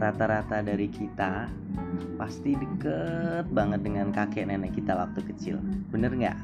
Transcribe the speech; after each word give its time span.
rata-rata 0.00 0.64
dari 0.64 0.88
kita 0.88 1.44
pasti 2.16 2.56
deket 2.56 3.44
banget 3.52 3.84
dengan 3.84 4.08
kakek 4.08 4.48
nenek 4.48 4.72
kita 4.72 4.96
waktu 4.96 5.20
kecil. 5.28 5.60
Bener 5.92 6.08
nggak? 6.16 6.38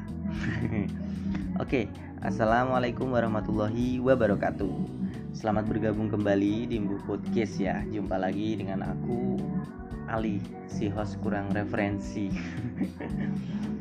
Oke 1.63 1.89
assalamualaikum 2.21 3.09
warahmatullahi 3.09 3.97
wabarakatuh. 3.97 4.77
Selamat 5.33 5.65
bergabung 5.65 6.05
kembali 6.13 6.69
di 6.69 6.77
Mbu 6.77 7.09
Podcast 7.09 7.57
ya. 7.57 7.81
Jumpa 7.89 8.21
lagi 8.21 8.61
dengan 8.61 8.85
aku 8.85 9.41
Ali 10.05 10.37
si 10.69 10.85
host 10.93 11.17
kurang 11.25 11.49
referensi 11.49 12.29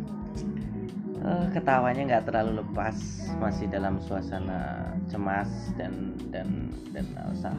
uh, 1.27 1.47
ketawanya 1.51 2.03
nggak 2.07 2.25
terlalu 2.31 2.63
lepas 2.63 2.97
masih 3.43 3.67
dalam 3.69 3.99
suasana 3.99 4.95
cemas 5.11 5.51
dan 5.75 6.15
dan 6.31 6.71
dan 6.95 7.07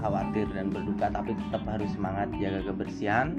khawatir 0.02 0.48
dan 0.56 0.72
berduka 0.72 1.12
tapi 1.12 1.36
tetap 1.36 1.64
harus 1.68 1.92
semangat 1.94 2.32
jaga 2.40 2.64
kebersihan. 2.64 3.38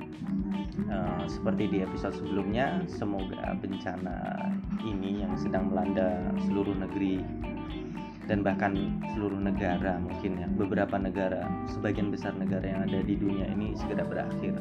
Uh, 0.88 1.26
seperti 1.26 1.68
di 1.68 1.78
episode 1.82 2.14
sebelumnya 2.16 2.80
semoga 2.86 3.52
bencana 3.58 4.46
ini 4.86 5.26
yang 5.26 5.34
sedang 5.34 5.68
melanda 5.68 6.22
seluruh 6.46 6.72
negeri 6.72 7.20
dan 8.30 8.44
bahkan 8.44 8.76
seluruh 9.16 9.40
negara 9.40 9.98
mungkin 9.98 10.38
ya 10.38 10.48
beberapa 10.54 10.96
negara 10.96 11.44
sebagian 11.66 12.12
besar 12.12 12.36
negara 12.36 12.62
yang 12.62 12.84
ada 12.88 13.00
di 13.04 13.16
dunia 13.18 13.48
ini 13.52 13.74
segera 13.74 14.06
berakhir. 14.06 14.54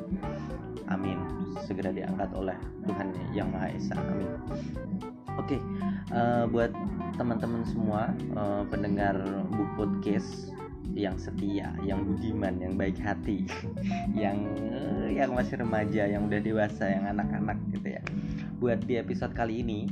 Amin. 0.87 1.19
Segera 1.67 1.91
diangkat 1.91 2.31
oleh 2.31 2.55
Tuhan 2.87 3.11
yang 3.35 3.51
Maha 3.51 3.75
Esa. 3.75 3.95
Amin 3.99 5.06
oke 5.37 5.47
okay, 5.47 5.61
uh, 6.11 6.43
eh, 6.43 6.43
buat 6.49 6.71
teman-teman 7.17 7.63
semua 7.65 8.13
uh, 8.37 8.61
pendengar 8.69 9.17
bu 9.53 9.63
podcast 9.77 10.53
yang 10.97 11.13
setia, 11.21 11.77
yang 11.85 12.01
budiman, 12.01 12.57
yang 12.57 12.73
baik 12.73 12.97
hati, 12.97 13.45
yang 14.17 14.49
uh, 14.73 15.05
yang 15.05 15.29
masih 15.37 15.61
remaja, 15.61 16.09
yang 16.09 16.25
udah 16.25 16.41
dewasa, 16.41 16.89
yang 16.89 17.05
anak-anak 17.05 17.57
gitu 17.69 17.97
ya. 17.99 18.01
Buat 18.57 18.87
di 18.89 18.97
episode 18.97 19.37
kali 19.37 19.61
ini, 19.61 19.85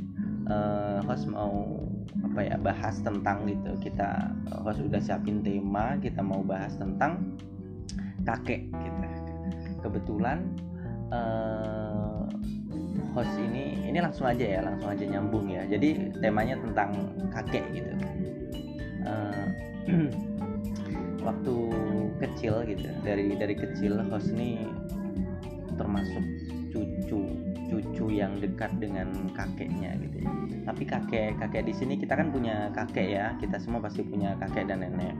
uh, 0.50 1.06
host 1.06 1.30
mau 1.30 1.78
apa 2.26 2.40
ya 2.42 2.58
bahas 2.58 2.98
tentang 3.06 3.46
gitu. 3.46 3.78
Kita 3.86 4.34
host 4.66 4.82
udah 4.82 5.02
siapin 5.02 5.46
tema, 5.46 6.00
kita 6.02 6.26
mau 6.26 6.42
bahas 6.42 6.74
tentang 6.80 7.38
kakek 8.26 8.72
gitu. 8.74 9.06
Kebetulan 9.86 10.58
uh, 11.14 12.15
host 13.16 13.32
ini 13.40 13.80
ini 13.88 13.98
langsung 14.04 14.28
aja 14.28 14.44
ya 14.44 14.60
langsung 14.62 14.92
aja 14.92 15.04
nyambung 15.08 15.48
ya. 15.48 15.64
Jadi 15.66 16.12
temanya 16.20 16.60
tentang 16.60 17.16
kakek 17.32 17.64
gitu. 17.72 17.92
Uh, 19.08 19.46
waktu 21.28 21.56
kecil 22.20 22.68
gitu 22.68 22.86
dari 23.02 23.34
dari 23.40 23.56
kecil 23.56 24.04
host 24.12 24.30
ini 24.36 24.68
termasuk 25.80 26.22
cucu 26.76 27.20
cucu 27.66 28.06
yang 28.14 28.38
dekat 28.38 28.70
dengan 28.78 29.10
kakeknya 29.34 29.98
gitu 29.98 30.22
ya. 30.22 30.32
tapi 30.70 30.84
kakek 30.86 31.34
kakek 31.42 31.66
di 31.66 31.74
sini 31.74 31.98
kita 31.98 32.20
kan 32.20 32.30
punya 32.36 32.70
kakek 32.76 33.08
ya. 33.16 33.26
Kita 33.40 33.58
semua 33.64 33.80
pasti 33.80 34.04
punya 34.04 34.36
kakek 34.44 34.68
dan 34.68 34.84
nenek 34.84 35.16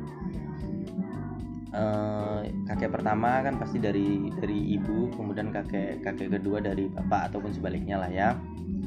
uh, 1.76 2.40
kakek 2.72 2.96
pertama 2.96 3.44
kan 3.44 3.60
pasti 3.60 3.78
dari 3.78 4.32
dari 4.32 4.80
ibu 4.80 5.12
kemudian 5.14 5.52
kakek 5.52 6.00
kakek 6.02 6.40
kedua 6.40 6.64
dari 6.64 6.88
bapak 6.88 7.32
ataupun 7.32 7.52
sebaliknya 7.52 8.00
lah 8.00 8.10
ya. 8.10 8.30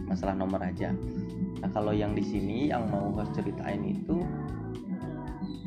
Masalah 0.08 0.32
nomor 0.32 0.64
aja. 0.64 0.96
Nah 1.60 1.68
kalau 1.70 1.92
yang 1.92 2.16
di 2.16 2.24
sini 2.24 2.72
yang 2.72 2.88
mau 2.88 3.12
host 3.12 3.36
ceritain 3.36 3.84
itu 3.84 4.24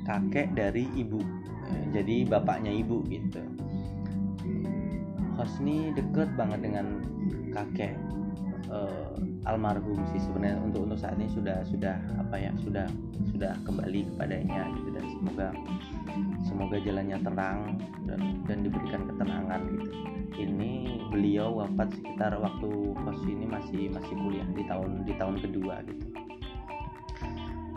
kakek 0.04 0.52
dari 0.58 0.90
ibu. 0.98 1.22
Eh, 1.72 1.86
jadi 1.94 2.26
bapaknya 2.26 2.74
ibu 2.74 3.06
gitu. 3.08 3.46
Host 5.38 5.62
ini 5.62 5.94
deket 5.94 6.34
banget 6.36 6.66
dengan 6.66 7.06
kakek 7.54 7.96
uh, 8.72 9.14
almarhum 9.46 10.00
sih 10.16 10.20
sebenarnya 10.24 10.58
untuk 10.64 10.88
untuk 10.88 10.98
saat 10.98 11.20
ini 11.20 11.28
sudah 11.30 11.62
sudah 11.68 12.00
apa 12.18 12.36
ya 12.40 12.52
sudah 12.64 12.88
sudah 13.36 13.54
kembali 13.68 14.08
kepadanya 14.16 14.72
gitu. 14.80 14.90
Dan 14.96 15.06
semoga 15.12 15.48
semoga 16.48 16.78
jalannya 16.80 17.18
terang 17.22 17.60
dan 18.08 18.22
dan 18.48 18.58
diberikan 18.64 19.02
ketenangan 19.06 19.62
gitu. 19.76 19.92
Ini 20.42 20.72
beliau 21.12 21.62
wafat 21.62 21.92
sekitar 21.92 22.40
waktu 22.40 22.72
pos 22.96 23.20
ini 23.28 23.46
masih 23.46 23.92
masih 23.92 24.16
kuliah 24.16 24.48
di 24.56 24.64
tahun 24.66 25.04
di 25.04 25.14
tahun 25.20 25.36
kedua 25.44 25.84
gitu. 25.86 26.06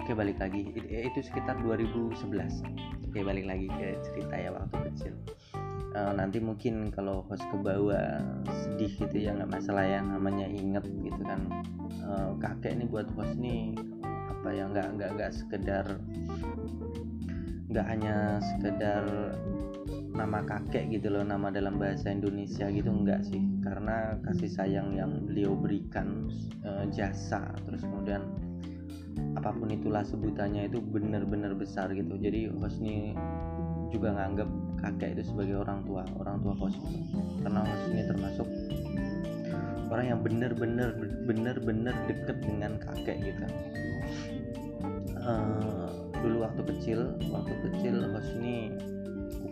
Oke 0.00 0.12
balik 0.14 0.38
lagi. 0.38 0.70
Itu 0.88 1.20
sekitar 1.20 1.58
2011 1.60 2.94
oke 3.14 3.22
balik 3.22 3.46
lagi 3.46 3.70
ke 3.70 3.94
cerita 4.02 4.34
ya 4.34 4.50
waktu 4.50 4.90
kecil. 4.90 5.14
Uh, 5.94 6.10
nanti 6.18 6.42
mungkin 6.42 6.90
kalau 6.90 7.22
host 7.30 7.46
ke 7.46 7.56
bawah 7.62 8.18
sedih 8.84 9.08
gitu 9.08 9.16
ya 9.24 9.30
nggak 9.32 9.48
masalah 9.48 9.84
ya 9.88 10.00
namanya 10.04 10.44
inget 10.44 10.84
gitu 11.00 11.22
kan. 11.24 11.40
Uh, 12.04 12.36
kakek 12.36 12.76
ini 12.76 12.84
buat 12.84 13.08
host 13.16 13.32
nih 13.40 13.72
apa 14.04 14.48
ya 14.52 14.68
nggak 14.68 14.88
nggak 15.00 15.10
nggak 15.16 15.32
sekedar 15.32 15.86
nggak 17.72 17.86
hanya 17.88 18.44
sekedar 18.44 19.32
nama 20.14 20.44
kakek 20.44 20.94
gitu 20.94 21.10
loh 21.10 21.24
nama 21.24 21.48
dalam 21.48 21.80
bahasa 21.80 22.12
Indonesia 22.12 22.68
gitu 22.68 22.92
enggak 22.92 23.24
sih. 23.24 23.40
Karena 23.64 24.20
kasih 24.20 24.52
sayang 24.52 24.92
yang 24.92 25.24
beliau 25.24 25.56
berikan 25.56 26.28
e, 26.60 26.86
jasa 26.92 27.56
terus 27.64 27.80
kemudian 27.82 28.20
apa 29.34 29.50
pun 29.50 29.72
itulah 29.72 30.04
sebutannya 30.04 30.68
itu 30.68 30.78
benar-benar 30.78 31.56
besar 31.56 31.88
gitu. 31.96 32.20
Jadi 32.20 32.52
Hosni 32.52 33.16
juga 33.88 34.12
nganggap 34.12 34.46
kakek 34.84 35.16
itu 35.16 35.22
sebagai 35.32 35.64
orang 35.64 35.80
tua 35.88 36.04
orang 36.20 36.36
tua 36.44 36.54
Hosni 36.60 37.08
karena 37.40 37.60
Hosni 37.64 38.00
termasuk 38.04 38.48
orang 39.88 40.06
yang 40.12 40.20
benar-benar 40.20 40.92
benar-benar 41.24 41.96
deket 42.04 42.36
dengan 42.44 42.76
kakek 42.76 43.16
gitu 43.24 43.44
uh, 45.24 45.88
dulu 46.20 46.44
waktu 46.44 46.62
kecil 46.76 47.16
waktu 47.32 47.54
kecil 47.68 48.04
ini 48.40 48.76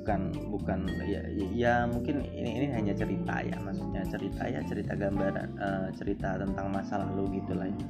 bukan 0.02 0.34
bukan 0.50 0.78
ya 1.06 1.22
ya 1.54 1.74
mungkin 1.86 2.26
ini 2.34 2.58
ini 2.58 2.66
hanya 2.74 2.90
cerita 2.90 3.38
ya 3.38 3.54
maksudnya 3.62 4.02
cerita 4.10 4.42
ya 4.50 4.60
cerita 4.66 4.92
gambaran 4.98 5.48
uh, 5.62 5.88
cerita 5.94 6.42
tentang 6.42 6.74
masa 6.74 7.06
lalu 7.06 7.38
gitulah 7.38 7.70
ya. 7.70 7.86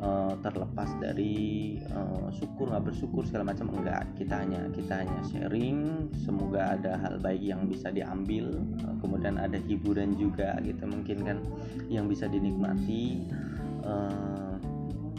Uh, 0.00 0.34
terlepas 0.44 0.90
dari 1.00 1.76
uh, 1.92 2.28
syukur 2.34 2.72
nggak 2.72 2.92
bersyukur 2.92 3.22
segala 3.24 3.52
macam 3.52 3.72
enggak. 3.72 4.04
Kita 4.16 4.42
hanya 4.42 4.68
kita 4.72 5.04
hanya 5.04 5.20
sharing. 5.28 6.10
Semoga 6.24 6.76
ada 6.76 7.00
hal 7.00 7.20
baik 7.20 7.42
yang 7.42 7.68
bisa 7.68 7.92
diambil. 7.92 8.60
Uh, 8.84 8.94
kemudian 9.00 9.40
ada 9.40 9.60
hiburan 9.64 10.16
juga 10.16 10.56
gitu 10.64 10.84
mungkin 10.88 11.18
kan 11.24 11.38
yang 11.88 12.06
bisa 12.08 12.28
dinikmati. 12.28 13.28
Uh, 13.86 14.58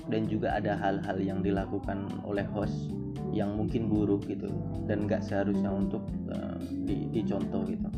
dan 0.07 0.23
juga 0.23 0.55
ada 0.55 0.79
hal-hal 0.79 1.19
yang 1.19 1.43
dilakukan 1.43 2.07
oleh 2.23 2.47
host 2.55 2.95
yang 3.35 3.59
mungkin 3.59 3.91
buruk 3.91 4.23
gitu 4.23 4.47
dan 4.87 5.03
nggak 5.03 5.19
seharusnya 5.19 5.67
untuk 5.67 5.99
uh, 6.31 6.55
di, 6.87 7.11
dicontoh 7.11 7.67
gitu 7.67 7.91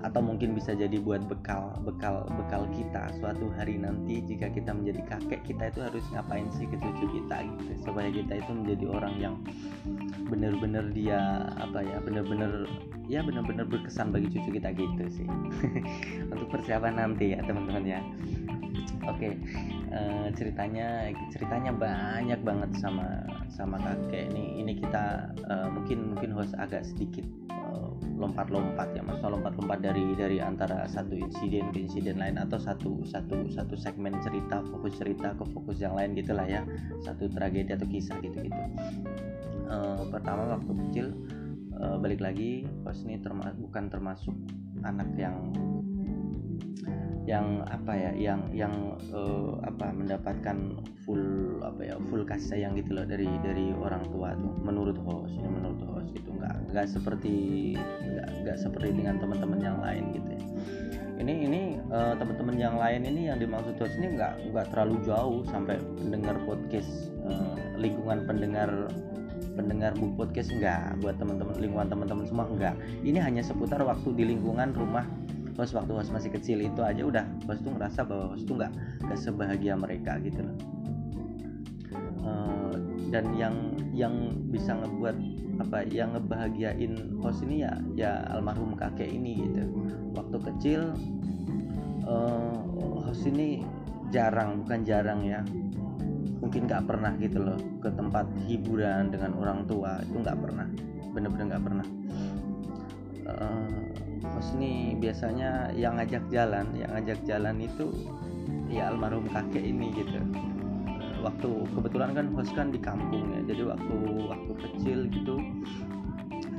atau 0.00 0.20
mungkin 0.24 0.56
bisa 0.56 0.72
jadi 0.72 0.96
buat 1.00 1.24
bekal 1.28 1.76
bekal 1.84 2.24
bekal 2.40 2.64
kita 2.72 3.12
suatu 3.20 3.52
hari 3.56 3.76
nanti 3.76 4.24
jika 4.24 4.48
kita 4.48 4.72
menjadi 4.72 5.00
kakek 5.06 5.42
kita 5.44 5.68
itu 5.68 5.80
harus 5.84 6.04
ngapain 6.12 6.48
sih 6.56 6.66
ke 6.68 6.76
cucu 6.80 7.06
kita 7.20 7.36
gitu. 7.44 7.72
Supaya 7.84 8.08
kita 8.08 8.40
itu 8.40 8.50
menjadi 8.52 8.84
orang 8.88 9.14
yang 9.20 9.34
benar-benar 10.28 10.88
dia 10.94 11.48
apa 11.60 11.84
ya 11.84 11.98
benar-benar 12.00 12.64
ya 13.10 13.20
benar-benar 13.20 13.66
berkesan 13.66 14.14
bagi 14.14 14.28
cucu 14.32 14.56
kita 14.56 14.72
gitu 14.74 15.04
sih. 15.10 15.26
Untuk 16.32 16.48
persiapan 16.48 16.96
nanti 16.96 17.36
ya 17.36 17.40
teman-teman 17.44 17.84
ya. 17.84 18.00
Oke 19.08 19.36
uh, 19.90 20.28
ceritanya 20.34 21.10
ceritanya 21.34 21.72
banyak 21.74 22.40
banget 22.42 22.70
sama 22.78 23.26
sama 23.50 23.76
kakek 23.82 24.30
ini 24.32 24.62
ini 24.62 24.72
kita 24.78 25.34
uh, 25.50 25.68
mungkin 25.70 26.14
mungkin 26.14 26.30
host 26.32 26.54
agak 26.56 26.86
sedikit 26.86 27.26
lompat-lompat 28.20 28.92
ya 28.92 29.00
maksudnya 29.00 29.32
lompat-lompat 29.32 29.80
dari 29.80 30.04
dari 30.12 30.38
antara 30.44 30.84
satu 30.84 31.16
insiden 31.16 31.72
ke 31.72 31.88
insiden 31.88 32.20
lain 32.20 32.36
atau 32.36 32.60
satu 32.60 33.00
satu 33.08 33.48
satu 33.48 33.74
segmen 33.80 34.12
cerita 34.20 34.60
fokus 34.68 35.00
cerita 35.00 35.32
ke 35.32 35.44
fokus 35.56 35.80
yang 35.80 35.96
lain 35.96 36.12
gitulah 36.12 36.44
ya 36.44 36.62
satu 37.00 37.32
tragedi 37.32 37.72
atau 37.72 37.88
kisah 37.88 38.20
gitu 38.20 38.44
gitu 38.44 38.62
uh, 39.72 40.04
pertama 40.12 40.60
waktu 40.60 40.72
kecil 40.86 41.06
uh, 41.80 41.96
balik 41.96 42.20
lagi 42.20 42.68
host 42.84 43.08
ini 43.08 43.16
terma 43.24 43.56
bukan 43.56 43.88
termasuk 43.88 44.36
anak 44.84 45.08
yang 45.16 45.48
yang 47.30 47.62
apa 47.70 47.94
ya 47.94 48.10
yang 48.18 48.42
yang 48.50 48.74
uh, 49.14 49.54
apa 49.62 49.94
mendapatkan 49.94 50.82
full 51.06 51.22
apa 51.62 51.86
ya 51.86 51.94
full 52.10 52.26
kasih 52.26 52.58
sayang 52.58 52.74
gitu 52.74 52.98
loh 52.98 53.06
dari 53.06 53.30
dari 53.46 53.70
orang 53.70 54.02
tua 54.10 54.34
tuh. 54.34 54.50
Menurut 54.66 54.98
host 55.06 55.38
ini 55.38 55.46
menurut 55.46 55.78
host 55.94 56.10
gitu. 56.10 56.34
Nggak 56.34 56.74
nggak 56.74 56.86
seperti 56.90 57.34
nggak 57.78 58.28
nggak 58.42 58.56
seperti 58.58 58.88
dengan 58.98 59.22
teman-teman 59.22 59.60
yang 59.62 59.78
lain 59.78 60.04
gitu 60.10 60.28
ya. 60.34 60.42
Ini 61.22 61.34
ini 61.46 61.62
uh, 61.94 62.18
teman-teman 62.18 62.56
yang 62.58 62.74
lain 62.74 63.06
ini 63.06 63.30
yang 63.30 63.38
dimaksud 63.38 63.78
host 63.78 63.94
ini 64.02 64.18
nggak 64.18 64.50
nggak 64.50 64.66
terlalu 64.74 64.98
jauh 65.06 65.46
sampai 65.46 65.78
pendengar 66.02 66.34
podcast 66.42 67.14
uh, 67.22 67.54
lingkungan 67.78 68.26
pendengar 68.26 68.90
pendengar 69.54 69.92
bu 69.96 70.12
podcast 70.18 70.52
enggak 70.52 70.96
buat 71.00 71.16
teman-teman 71.16 71.56
lingkungan 71.60 71.88
teman-teman 71.88 72.24
semua 72.28 72.46
enggak 72.48 72.74
ini 73.04 73.20
hanya 73.20 73.40
seputar 73.44 73.80
waktu 73.84 74.12
di 74.16 74.24
lingkungan 74.36 74.72
rumah 74.72 75.04
host 75.60 75.76
waktu 75.76 75.92
masih 75.92 76.32
kecil 76.32 76.64
itu 76.64 76.80
aja 76.80 77.04
udah 77.04 77.24
host 77.44 77.60
tuh 77.60 77.76
ngerasa 77.76 78.00
bahwa 78.08 78.32
host 78.32 78.48
tuh 78.48 78.56
nggak 78.56 78.72
nggak 79.04 79.18
sebahagia 79.20 79.76
mereka 79.76 80.16
gitu 80.24 80.40
loh. 80.40 80.56
Uh, 82.24 82.72
dan 83.12 83.28
yang 83.36 83.76
yang 83.92 84.32
bisa 84.48 84.72
ngebuat 84.72 85.16
apa 85.60 85.84
yang 85.92 86.16
ngebahagiain 86.16 87.20
host 87.20 87.44
ini 87.44 87.68
ya 87.68 87.76
ya 87.92 88.24
almarhum 88.32 88.72
kakek 88.72 89.12
ini 89.12 89.44
gitu. 89.44 89.68
Waktu 90.16 90.36
kecil 90.48 90.80
uh, 92.08 92.56
host 93.04 93.28
ini 93.28 93.60
jarang 94.08 94.64
bukan 94.64 94.80
jarang 94.88 95.20
ya. 95.28 95.44
Mungkin 96.40 96.64
nggak 96.64 96.88
pernah 96.88 97.12
gitu 97.20 97.36
loh 97.36 97.60
ke 97.84 97.92
tempat 97.92 98.24
hiburan 98.48 99.12
dengan 99.12 99.36
orang 99.36 99.68
tua 99.68 100.00
itu 100.00 100.16
nggak 100.24 100.40
pernah 100.40 100.64
bener-bener 101.12 101.52
nggak 101.52 101.64
pernah. 101.68 101.86
Uh, 103.28 103.89
host 104.24 104.52
ini 104.60 104.96
biasanya 105.00 105.72
yang 105.72 105.96
ngajak 105.96 106.24
jalan 106.28 106.68
yang 106.76 106.90
ngajak 106.92 107.20
jalan 107.24 107.56
itu 107.60 107.88
ya 108.68 108.92
almarhum 108.92 109.26
kakek 109.30 109.64
ini 109.64 109.92
gitu. 109.96 110.20
Waktu 111.20 111.50
kebetulan 111.76 112.10
kan 112.16 112.26
host 112.32 112.52
kan 112.56 112.72
di 112.72 112.80
kampung 112.80 113.36
ya 113.36 113.40
jadi 113.52 113.62
waktu 113.76 113.96
waktu 114.28 114.52
kecil 114.56 114.98
gitu 115.12 115.36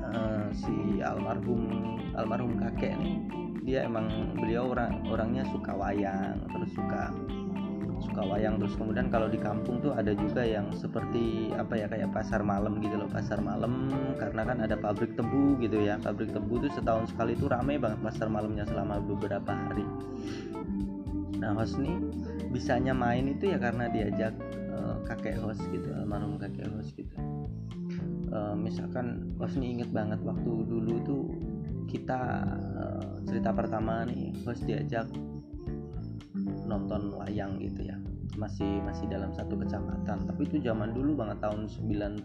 uh, 0.05 0.47
si 0.53 1.01
almarhum 1.01 1.97
almarhum 2.13 2.53
kakek 2.61 2.93
nih 2.99 3.17
dia 3.61 3.85
emang 3.85 4.37
beliau 4.37 4.73
orang 4.73 5.05
orangnya 5.05 5.45
suka 5.53 5.71
wayang 5.73 6.41
terus 6.49 6.71
suka 6.73 7.13
suka 8.11 8.27
wayang. 8.27 8.59
Terus 8.59 8.75
kemudian 8.75 9.07
kalau 9.07 9.31
di 9.31 9.39
kampung 9.39 9.79
tuh 9.79 9.95
ada 9.95 10.11
juga 10.11 10.43
yang 10.43 10.67
seperti 10.75 11.55
apa 11.55 11.79
ya 11.79 11.87
kayak 11.87 12.11
pasar 12.11 12.43
malam 12.43 12.83
gitu 12.83 12.99
loh. 12.99 13.07
Pasar 13.07 13.39
malam 13.39 13.87
karena 14.19 14.43
kan 14.43 14.57
ada 14.59 14.75
pabrik 14.75 15.15
tebu 15.15 15.55
gitu 15.63 15.79
ya. 15.79 15.95
Pabrik 16.03 16.35
tebu 16.35 16.59
tuh 16.59 16.71
setahun 16.75 17.15
sekali 17.15 17.39
tuh 17.39 17.47
ramai 17.47 17.79
banget 17.79 18.03
pasar 18.03 18.27
malamnya 18.27 18.67
selama 18.67 18.99
beberapa 18.99 19.55
hari. 19.55 19.87
Nah 21.39 21.55
host 21.55 21.79
nih 21.79 21.95
bisanya 22.51 22.91
main 22.91 23.31
itu 23.31 23.47
ya 23.47 23.57
karena 23.57 23.87
diajak 23.87 24.35
uh, 24.75 24.99
kakek 25.07 25.39
host 25.39 25.63
gitu 25.71 25.95
almarhum 25.95 26.35
kakek 26.35 26.67
host 26.67 26.91
gitu. 26.99 27.15
Uh, 28.27 28.55
misalkan 28.59 29.31
host 29.39 29.55
nih 29.55 29.79
inget 29.79 29.89
banget 29.95 30.19
waktu 30.27 30.51
dulu 30.67 30.93
tuh 31.07 31.23
kita 31.87 32.43
uh, 32.75 33.19
cerita 33.23 33.55
pertama 33.55 34.03
nih 34.03 34.35
host 34.43 34.63
diajak 34.67 35.07
nonton 36.63 37.11
wayang 37.19 37.59
gitu 37.59 37.83
ya 37.83 38.00
masih 38.39 38.79
masih 38.83 39.05
dalam 39.11 39.31
satu 39.35 39.59
kecamatan. 39.59 40.23
Tapi 40.27 40.41
itu 40.47 40.57
zaman 40.63 40.95
dulu 40.95 41.17
banget 41.19 41.39
tahun 41.43 41.67
90 41.67 42.23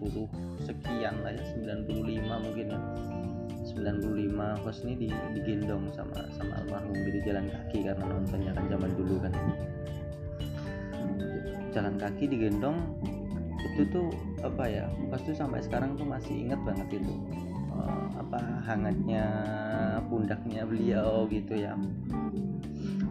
sekian 0.63 1.15
lah 1.23 1.33
ya 1.35 1.45
95 1.59 2.45
mungkin 2.45 2.67
ya. 2.71 2.81
95 3.67 4.63
host 4.63 4.87
ini 4.87 4.95
di, 4.95 5.09
digendong 5.35 5.91
sama 5.91 6.23
sama 6.39 6.63
almarhum 6.63 6.95
gitu 7.03 7.19
jalan 7.27 7.51
kaki 7.51 7.83
karena 7.83 8.05
nontonnya 8.07 8.53
kan 8.55 8.65
zaman 8.71 8.91
dulu 8.95 9.15
kan. 9.19 9.33
Jalan 11.75 11.95
kaki 11.99 12.25
digendong 12.31 12.79
itu 13.75 13.83
tuh 13.91 14.09
apa 14.47 14.65
ya 14.71 14.87
pas 15.11 15.21
tuh 15.21 15.35
sampai 15.35 15.61
sekarang 15.61 15.99
tuh 15.99 16.07
masih 16.07 16.47
inget 16.47 16.61
banget 16.63 17.03
itu. 17.03 17.15
Uh, 17.77 18.09
apa 18.17 18.41
hangatnya 18.65 19.25
pundaknya 20.09 20.65
beliau 20.65 21.29
gitu 21.29 21.61
ya 21.61 21.77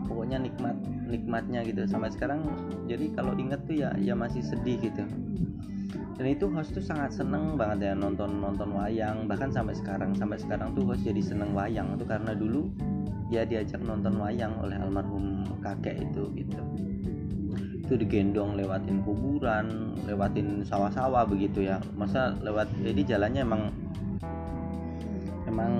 pokoknya 0.05 0.37
nikmat 0.41 0.77
nikmatnya 1.09 1.61
gitu. 1.65 1.85
Sampai 1.89 2.13
sekarang 2.13 2.45
jadi 2.89 3.11
kalau 3.13 3.33
inget 3.35 3.61
tuh 3.65 3.75
ya 3.77 3.91
ya 3.99 4.13
masih 4.13 4.41
sedih 4.41 4.77
gitu. 4.79 5.03
Dan 6.15 6.31
itu 6.31 6.47
host 6.47 6.71
tuh 6.71 6.79
sangat 6.79 7.11
seneng 7.11 7.59
banget 7.59 7.91
ya 7.91 7.93
nonton 7.93 8.39
nonton 8.39 8.71
wayang. 8.71 9.27
Bahkan 9.27 9.51
sampai 9.51 9.75
sekarang 9.75 10.15
sampai 10.15 10.39
sekarang 10.39 10.71
tuh 10.71 10.87
host 10.87 11.03
jadi 11.03 11.19
seneng 11.19 11.51
wayang 11.51 11.99
itu 11.99 12.07
karena 12.07 12.31
dulu 12.31 12.71
dia 13.27 13.43
diajak 13.43 13.83
nonton 13.83 14.15
wayang 14.21 14.55
oleh 14.63 14.79
almarhum 14.79 15.43
kakek 15.59 16.07
itu 16.07 16.31
gitu. 16.39 16.61
Itu 17.85 17.99
digendong 17.99 18.57
lewatin 18.57 19.03
kuburan 19.03 19.93
lewatin 20.07 20.63
sawah-sawah 20.63 21.27
begitu 21.27 21.67
ya. 21.67 21.83
Masa 21.99 22.33
lewat 22.39 22.71
jadi 22.79 23.17
jalannya 23.17 23.41
emang 23.43 23.63
emang 25.55 25.73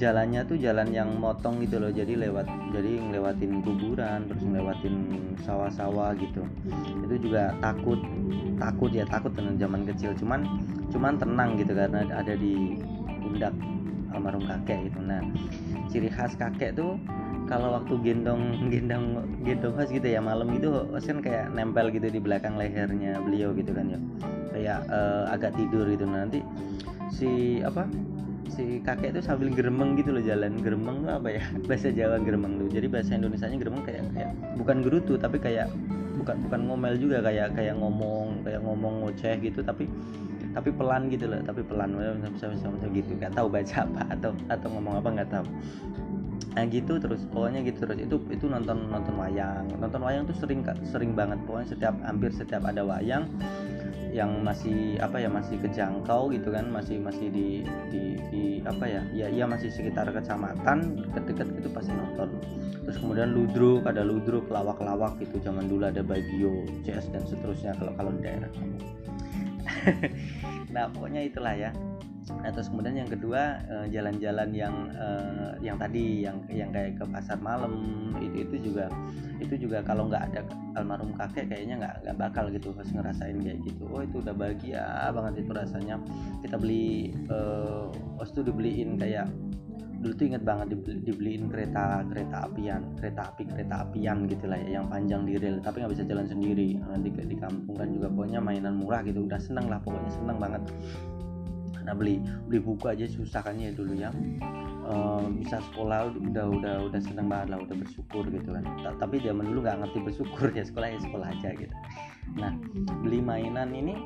jalannya 0.00 0.40
tuh 0.48 0.56
jalan 0.56 0.88
yang 0.88 1.12
motong 1.20 1.60
gitu 1.60 1.76
loh. 1.76 1.92
Jadi 1.92 2.16
lewat 2.16 2.48
jadi 2.72 2.96
ngelewatin 2.96 3.60
kuburan 3.60 4.24
terus 4.24 4.40
ngelewatin 4.40 4.96
sawah-sawah 5.44 6.16
gitu. 6.16 6.48
Itu 7.04 7.14
juga 7.20 7.52
takut 7.60 8.00
takut 8.56 8.88
ya 8.96 9.04
takut 9.04 9.36
dengan 9.36 9.60
zaman 9.60 9.84
kecil. 9.84 10.16
Cuman 10.16 10.48
cuman 10.88 11.20
tenang 11.20 11.60
gitu 11.60 11.76
karena 11.76 12.08
ada 12.08 12.32
di 12.40 12.80
pundak 13.20 13.52
almarhum 14.16 14.48
kakek 14.48 14.88
gitu. 14.88 14.98
Nah 15.04 15.20
ciri 15.92 16.08
khas 16.08 16.32
kakek 16.40 16.72
tuh 16.72 16.96
kalau 17.44 17.76
waktu 17.76 18.00
gendong 18.00 18.72
gendong 18.72 19.28
gendong 19.44 19.76
khas 19.76 19.92
gitu 19.92 20.08
ya 20.08 20.24
malam 20.24 20.56
gitu 20.56 20.88
kan 20.88 21.20
kayak 21.20 21.52
nempel 21.52 21.92
gitu 21.92 22.08
di 22.08 22.16
belakang 22.16 22.56
lehernya 22.56 23.20
beliau 23.20 23.52
gitu 23.52 23.76
kan 23.76 23.92
ya. 23.92 24.00
Kayak 24.56 24.80
uh, 24.88 25.28
agak 25.28 25.52
tidur 25.52 25.84
gitu. 25.84 26.08
Nanti 26.08 26.40
si 27.12 27.60
apa 27.60 27.84
si 28.50 28.80
kakek 28.82 29.14
itu 29.14 29.20
sambil 29.22 29.48
geremeng 29.52 29.94
gitu 29.94 30.10
loh 30.12 30.22
jalan 30.24 30.58
geremeng 30.60 31.04
tuh 31.04 31.12
apa 31.14 31.28
ya? 31.38 31.44
Bahasa 31.68 31.88
Jawa 31.92 32.16
geremeng 32.20 32.58
tuh. 32.60 32.68
Jadi 32.72 32.86
bahasa 32.90 33.14
Indonesia 33.14 33.46
nya 33.46 33.58
geremeng 33.60 33.82
kayak 33.84 34.02
kayak 34.12 34.30
bukan 34.58 34.76
gerutu 34.82 35.14
tapi 35.20 35.36
kayak 35.38 35.68
bukan 36.18 36.36
bukan 36.48 36.60
ngomel 36.66 36.94
juga 36.98 37.22
kayak 37.22 37.54
kayak 37.54 37.74
ngomong 37.78 38.42
kayak 38.42 38.60
ngomong 38.64 38.94
ngoceh 39.06 39.34
gitu 39.38 39.60
tapi 39.62 39.86
tapi 40.56 40.74
pelan 40.74 41.06
gitu 41.12 41.30
loh 41.30 41.40
tapi 41.44 41.60
pelan. 41.62 41.94
Bisa 42.34 42.50
bisa 42.50 42.66
bisa 42.72 42.86
gitu. 42.90 43.10
Nggak 43.16 43.32
tahu 43.36 43.46
baca 43.52 43.76
apa 43.84 44.02
atau 44.12 44.30
atau 44.50 44.68
ngomong 44.72 44.94
apa 44.98 45.08
nggak 45.20 45.30
tahu. 45.30 45.46
Nah 46.56 46.64
gitu 46.66 46.98
terus 46.98 47.22
pokoknya 47.30 47.60
gitu 47.62 47.86
terus. 47.86 47.98
Itu 48.02 48.16
itu 48.32 48.44
nonton 48.50 48.90
nonton 48.90 49.14
wayang. 49.14 49.68
Nonton 49.78 50.00
wayang 50.02 50.24
tuh 50.26 50.36
sering 50.36 50.66
sering 50.82 51.12
banget. 51.14 51.38
Pokoknya 51.46 51.68
setiap 51.70 51.94
hampir 52.02 52.34
setiap 52.34 52.66
ada 52.66 52.82
wayang 52.82 53.28
yang 54.10 54.40
masih 54.40 54.96
apa 54.98 55.20
ya 55.20 55.28
masih 55.28 55.60
kejangkau 55.60 56.32
gitu 56.32 56.48
kan 56.50 56.68
masih 56.68 56.96
masih 56.98 57.28
di 57.28 57.62
di, 57.92 58.16
di 58.32 58.42
apa 58.64 58.84
ya 58.88 59.02
ya 59.12 59.26
iya 59.28 59.44
masih 59.44 59.68
sekitar 59.68 60.08
kecamatan 60.10 61.04
dekat-dekat 61.08 61.46
gitu 61.60 61.68
pasti 61.72 61.92
nonton. 61.92 62.40
Terus 62.88 62.96
kemudian 63.00 63.36
ludruk 63.36 63.84
ada 63.84 64.00
ludruk 64.00 64.48
lawak-lawak 64.48 65.20
gitu 65.20 65.40
zaman 65.44 65.68
dulu 65.68 65.88
ada 65.88 66.00
bagio 66.00 66.64
CS 66.84 67.12
dan 67.12 67.22
seterusnya 67.28 67.76
kalau 67.76 67.92
kalau 67.96 68.10
di 68.16 68.20
daerah 68.24 68.50
kamu. 68.52 68.78
Nah 70.68 70.84
pokoknya 70.92 71.24
itulah 71.24 71.56
ya 71.56 71.72
Nah, 72.30 72.50
terus 72.52 72.68
kemudian 72.68 72.96
yang 73.00 73.10
kedua 73.10 73.62
eh, 73.66 73.86
jalan-jalan 73.92 74.48
yang 74.52 74.74
uh, 74.94 75.56
yang 75.64 75.76
tadi 75.80 76.24
yang 76.28 76.36
yang 76.52 76.70
kayak 76.70 77.00
ke 77.00 77.04
pasar 77.08 77.40
malam 77.40 77.74
itu 78.20 78.44
itu 78.44 78.70
juga 78.70 78.86
itu 79.38 79.54
juga 79.56 79.80
kalau 79.82 80.10
nggak 80.10 80.32
ada 80.32 80.40
almarhum 80.76 81.14
kakek 81.14 81.50
kayaknya 81.50 81.74
nggak 81.82 81.94
nggak 82.04 82.16
bakal 82.18 82.44
gitu 82.50 82.74
harus 82.76 82.92
ngerasain 82.92 83.38
kayak 83.40 83.58
gitu. 83.64 83.84
Oh 83.90 84.02
itu 84.04 84.20
udah 84.20 84.34
bahagia 84.34 84.84
banget 85.14 85.46
itu 85.46 85.50
rasanya. 85.54 85.96
Kita 86.44 86.56
beli 86.60 87.16
uh, 87.32 87.90
waktu 88.20 88.30
itu 88.34 88.42
dibeliin 88.52 88.90
kayak 89.00 89.28
dulu 89.98 90.14
tuh 90.14 90.26
inget 90.30 90.46
banget 90.46 90.78
dibeli, 90.78 90.94
dibeliin 91.10 91.44
kereta 91.50 92.06
kereta 92.06 92.46
apian 92.46 92.86
kereta 93.02 93.34
api 93.34 93.42
kereta 93.50 93.82
apian 93.82 94.30
gitu 94.30 94.46
lah 94.46 94.54
ya 94.54 94.78
yang 94.78 94.86
panjang 94.86 95.26
di 95.26 95.34
rel 95.34 95.58
tapi 95.58 95.82
nggak 95.82 95.92
bisa 95.98 96.04
jalan 96.06 96.26
sendiri. 96.26 96.78
Nanti 96.78 97.08
di 97.10 97.36
kampung 97.38 97.74
kan 97.74 97.90
juga 97.90 98.06
pokoknya 98.10 98.38
mainan 98.38 98.78
murah 98.78 99.02
gitu 99.02 99.26
udah 99.26 99.40
seneng 99.42 99.66
lah 99.66 99.82
pokoknya 99.82 100.10
seneng 100.14 100.38
banget 100.38 100.62
nah 101.88 101.96
beli 101.96 102.20
beli 102.44 102.60
buku 102.60 102.84
aja 102.92 103.08
susah 103.08 103.40
kan 103.40 103.56
ya 103.56 103.72
dulu 103.72 103.96
ya. 103.96 104.12
Bisa 105.40 105.60
sekolah 105.72 106.12
udah 106.16 106.46
udah 106.48 106.74
udah 106.88 107.00
seneng 107.00 107.28
banget 107.28 107.56
lah 107.56 107.64
udah 107.64 107.76
bersyukur 107.76 108.28
gitu 108.28 108.52
kan. 108.52 108.64
Tapi 109.00 109.24
zaman 109.24 109.48
dulu 109.48 109.64
nggak 109.64 109.84
ngerti 109.84 109.98
bersyukur 110.04 110.52
ya 110.52 110.64
sekolah 110.64 110.88
ya 110.92 111.00
sekolah 111.00 111.26
aja 111.32 111.48
gitu. 111.56 111.74
Nah 112.36 112.52
beli 113.04 113.24
mainan 113.24 113.72
ini 113.72 113.96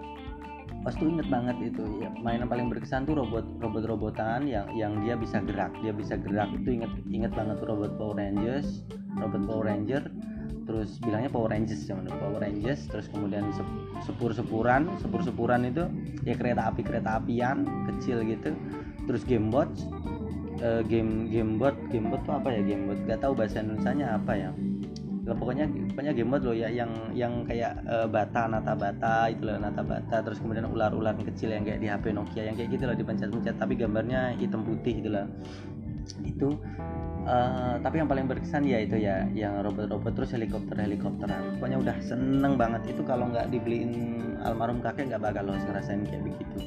pas 0.83 0.99
inget 0.99 1.31
banget 1.31 1.75
itu 1.75 2.03
ya 2.03 2.11
mainan 2.27 2.51
paling 2.51 2.67
berkesan 2.67 3.07
tuh 3.07 3.15
robot 3.15 3.47
robot 3.63 3.87
robotan 3.87 4.51
yang 4.51 4.67
yang 4.75 4.99
dia 5.07 5.15
bisa 5.15 5.39
gerak 5.43 5.71
dia 5.83 5.95
bisa 5.95 6.19
gerak. 6.19 6.51
Itu 6.55 6.75
inget 6.75 6.91
inget 7.07 7.31
banget 7.35 7.63
tuh 7.63 7.71
robot 7.71 7.95
Power 7.99 8.19
Rangers 8.19 8.83
robot 9.19 9.43
Power 9.47 9.71
Ranger 9.71 10.03
terus 10.63 10.97
bilangnya 11.03 11.31
Power 11.31 11.51
Rangers 11.51 11.83
zaman 11.85 12.07
dulu 12.09 12.17
Power 12.19 12.41
Rangers. 12.43 12.87
Terus 12.89 13.07
kemudian 13.11 13.51
sepur-sepuran 14.07 14.89
sepur-sepuran 15.03 15.69
itu 15.69 15.85
ya 16.27 16.35
kereta 16.39 16.71
api 16.71 16.83
kereta 16.87 17.21
apian 17.21 17.67
kecil 17.93 18.23
gitu. 18.27 18.55
Terus 19.07 19.23
gamebot 19.27 19.69
uh, 20.63 20.83
game 20.87 21.29
gamebot 21.29 21.75
gamebot 21.91 22.21
tuh 22.25 22.35
apa 22.39 22.49
ya? 22.55 22.61
Gamebot 22.63 22.99
gak 23.07 23.21
tahu 23.21 23.33
bahasa 23.37 23.63
Indonesia 23.63 23.93
nya 23.93 24.07
apa 24.17 24.33
ya. 24.35 24.51
Nah, 25.23 25.39
pokoknya 25.39 25.71
pokoknya 25.95 26.13
gamebot 26.19 26.43
loh 26.43 26.57
ya 26.59 26.67
yang 26.67 26.91
yang 27.15 27.47
kayak 27.47 27.79
uh, 27.87 28.11
bata 28.11 28.51
nata 28.51 28.75
bata 28.75 29.31
itu 29.31 29.47
loh 29.47 29.59
nata 29.59 29.83
bata. 29.87 30.23
Terus 30.23 30.43
kemudian 30.43 30.67
ular-ular 30.67 31.15
kecil 31.15 31.55
yang 31.55 31.63
kayak 31.63 31.79
di 31.79 31.89
HP 31.91 32.11
Nokia 32.11 32.43
yang 32.51 32.59
kayak 32.59 32.75
gitu 32.75 32.85
loh 32.91 32.97
dipencet-pencet 32.99 33.55
tapi 33.55 33.79
gambarnya 33.79 34.35
hitam 34.39 34.67
putih 34.67 34.99
gitu 34.99 35.11
lah 35.15 35.27
itu 36.27 36.59
uh, 37.27 37.75
tapi 37.83 38.03
yang 38.03 38.09
paling 38.11 38.27
berkesan 38.27 38.67
ya 38.67 38.79
itu 38.83 38.97
ya 38.99 39.27
yang 39.35 39.63
robot-robot 39.63 40.13
terus 40.15 40.31
helikopter 40.35 40.77
helikopteran 40.79 41.59
pokoknya 41.59 41.79
udah 41.83 41.97
seneng 42.03 42.55
banget. 42.59 42.83
Itu 42.95 43.03
kalau 43.07 43.31
nggak 43.31 43.51
dibeliin 43.51 43.93
almarhum 44.43 44.83
kakek 44.83 45.13
nggak 45.13 45.23
bakal 45.23 45.51
lo 45.51 45.55
ngerasain 45.55 46.03
kayak 46.07 46.23
begitu. 46.27 46.59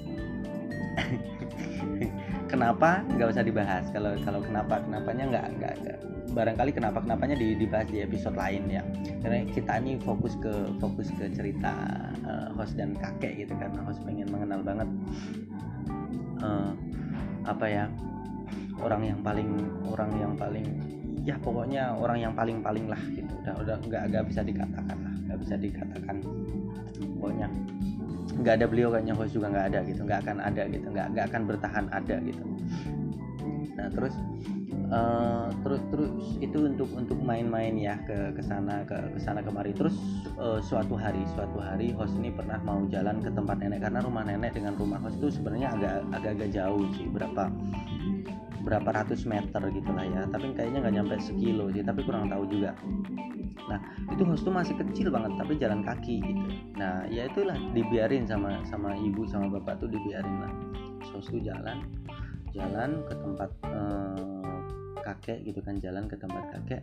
Kenapa? 2.52 3.04
Nggak 3.16 3.36
usah 3.36 3.44
dibahas. 3.44 3.86
Kalau 3.92 4.16
kalau 4.24 4.40
kenapa 4.40 4.80
kenapanya 4.86 5.24
nggak 5.28 5.46
nggak 5.60 5.76
barangkali 6.36 6.72
kenapa 6.76 7.00
kenapanya 7.00 7.36
dibahas 7.40 7.88
di 7.90 8.00
episode 8.04 8.38
lain 8.38 8.64
ya. 8.70 8.84
Karena 9.24 9.44
kita 9.50 9.82
ini 9.82 10.00
fokus 10.00 10.38
ke 10.40 10.54
fokus 10.80 11.10
ke 11.16 11.32
cerita 11.36 11.74
uh, 12.24 12.54
host 12.56 12.80
dan 12.80 12.96
kakek 12.96 13.44
gitu 13.44 13.54
karena 13.60 13.82
host 13.84 14.00
pengen 14.08 14.30
mengenal 14.32 14.62
banget 14.62 14.90
uh, 16.44 16.72
apa 17.46 17.66
ya 17.66 17.86
orang 18.82 19.02
yang 19.08 19.20
paling 19.24 19.50
orang 19.88 20.12
yang 20.20 20.34
paling 20.36 20.68
ya 21.26 21.36
pokoknya 21.42 21.98
orang 21.98 22.18
yang 22.22 22.34
paling 22.38 22.62
paling 22.62 22.86
lah 22.86 23.02
gitu. 23.12 23.34
Udah 23.42 23.56
udah 23.62 23.76
nggak 23.82 24.04
nggak 24.14 24.24
bisa 24.30 24.42
dikatakan 24.46 24.98
lah 25.02 25.14
nggak 25.30 25.40
bisa 25.42 25.56
dikatakan 25.58 26.16
pokoknya. 27.18 27.48
Nggak 28.36 28.54
ada 28.62 28.66
beliau 28.68 28.90
kayaknya 28.92 29.14
host 29.16 29.34
juga 29.34 29.48
nggak 29.54 29.66
ada 29.74 29.80
gitu 29.88 30.02
nggak 30.04 30.20
akan 30.28 30.38
ada 30.44 30.64
gitu 30.70 30.88
nggak 30.92 31.08
nggak 31.16 31.26
akan 31.32 31.42
bertahan 31.48 31.86
ada 31.90 32.16
gitu. 32.22 32.44
Nah 33.76 33.88
terus 33.92 34.16
uh, 34.92 35.50
terus 35.66 35.82
terus 35.90 36.12
itu 36.44 36.58
untuk 36.68 36.90
untuk 36.94 37.18
main-main 37.24 37.74
ya 37.80 37.98
ke 38.06 38.36
ke 38.38 38.42
sana 38.44 38.86
ke 38.86 38.98
ke 39.16 39.20
sana 39.24 39.42
kemari. 39.42 39.74
Terus 39.74 39.96
uh, 40.38 40.60
suatu 40.62 40.94
hari 40.94 41.24
suatu 41.34 41.58
hari 41.58 41.96
host 41.96 42.14
ini 42.22 42.30
pernah 42.30 42.60
mau 42.62 42.84
jalan 42.92 43.24
ke 43.24 43.32
tempat 43.34 43.58
nenek 43.58 43.82
karena 43.82 44.00
rumah 44.04 44.24
nenek 44.28 44.54
dengan 44.54 44.78
rumah 44.78 45.00
host 45.02 45.18
itu 45.18 45.42
sebenarnya 45.42 45.74
agak 45.74 45.96
agak-agak 46.14 46.50
jauh 46.54 46.86
sih 47.00 47.08
berapa 47.10 47.50
berapa 48.66 48.90
ratus 48.90 49.30
meter 49.30 49.62
gitu 49.70 49.90
lah 49.94 50.06
ya. 50.10 50.22
Tapi 50.28 50.58
kayaknya 50.58 50.82
nggak 50.82 50.96
nyampe 50.98 51.16
sekilo 51.22 51.70
sih 51.70 51.86
tapi 51.86 52.02
kurang 52.02 52.28
tahu 52.28 52.50
juga. 52.50 52.74
Nah 53.70 53.80
itu 54.10 54.26
host 54.26 54.44
tuh 54.44 54.54
masih 54.54 54.74
kecil 54.82 55.14
banget 55.14 55.38
tapi 55.38 55.54
jalan 55.62 55.86
kaki 55.86 56.26
gitu. 56.26 56.46
Nah 56.82 57.06
ya 57.08 57.30
itulah 57.30 57.56
dibiarin 57.78 58.26
sama 58.26 58.60
sama 58.66 58.98
ibu 58.98 59.24
sama 59.30 59.54
bapak 59.54 59.86
tuh 59.86 59.90
dibiarin 59.94 60.36
lah. 60.42 60.52
Host 61.14 61.30
tuh 61.30 61.40
jalan 61.40 61.86
jalan 62.56 63.04
ke 63.06 63.14
tempat 63.20 63.52
eh, 63.68 64.46
kakek 65.06 65.46
gitu 65.46 65.62
kan 65.62 65.78
jalan 65.78 66.10
ke 66.10 66.18
tempat 66.18 66.50
kakek. 66.50 66.82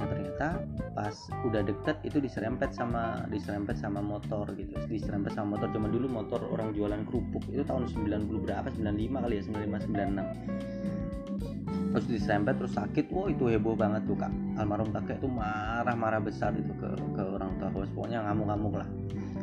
Nah 0.00 0.06
ternyata 0.08 0.48
pas 0.96 1.12
udah 1.44 1.60
deket 1.60 2.00
itu 2.08 2.16
diserempet 2.22 2.72
sama 2.72 3.28
diserempet 3.28 3.76
sama 3.76 4.00
motor 4.00 4.48
gitu. 4.56 4.72
Diserempet 4.88 5.36
sama 5.36 5.60
motor 5.60 5.68
zaman 5.74 5.92
dulu 5.92 6.08
motor 6.08 6.40
orang 6.48 6.72
jualan 6.72 7.04
kerupuk. 7.04 7.44
Itu 7.52 7.68
tahun 7.68 7.92
90 7.92 8.44
berapa? 8.48 8.72
95 8.72 9.24
kali 9.24 9.34
ya 9.36 9.42
95 9.44 9.92
96 9.92 11.07
terus 11.92 12.06
diserempet 12.08 12.54
terus 12.60 12.74
sakit. 12.76 13.08
Wah 13.12 13.28
itu 13.32 13.48
heboh 13.48 13.74
banget 13.74 14.04
tuh 14.04 14.16
kak. 14.16 14.32
Almarhum 14.60 14.92
kakek 14.92 15.24
tuh 15.24 15.30
marah-marah 15.30 16.20
besar 16.20 16.52
itu 16.56 16.72
ke 16.76 16.88
ke 17.16 17.22
orang 17.24 17.54
tua 17.56 17.72
Os 17.72 17.90
pokoknya 17.92 18.24
ngamuk-ngamuk 18.28 18.74
lah. 18.80 18.88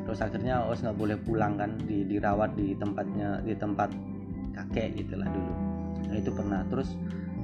Terus 0.05 0.19
akhirnya 0.21 0.61
Os 0.69 0.85
nggak 0.85 0.97
boleh 0.97 1.17
pulang 1.25 1.57
kan 1.57 1.73
di 1.89 2.05
dirawat 2.05 2.53
di 2.53 2.77
tempatnya 2.77 3.41
di 3.41 3.53
tempat 3.57 3.89
kakek 4.53 4.95
gitulah 5.01 5.27
dulu. 5.29 5.53
Nah 6.05 6.15
itu 6.21 6.31
pernah. 6.31 6.61
Terus 6.69 6.89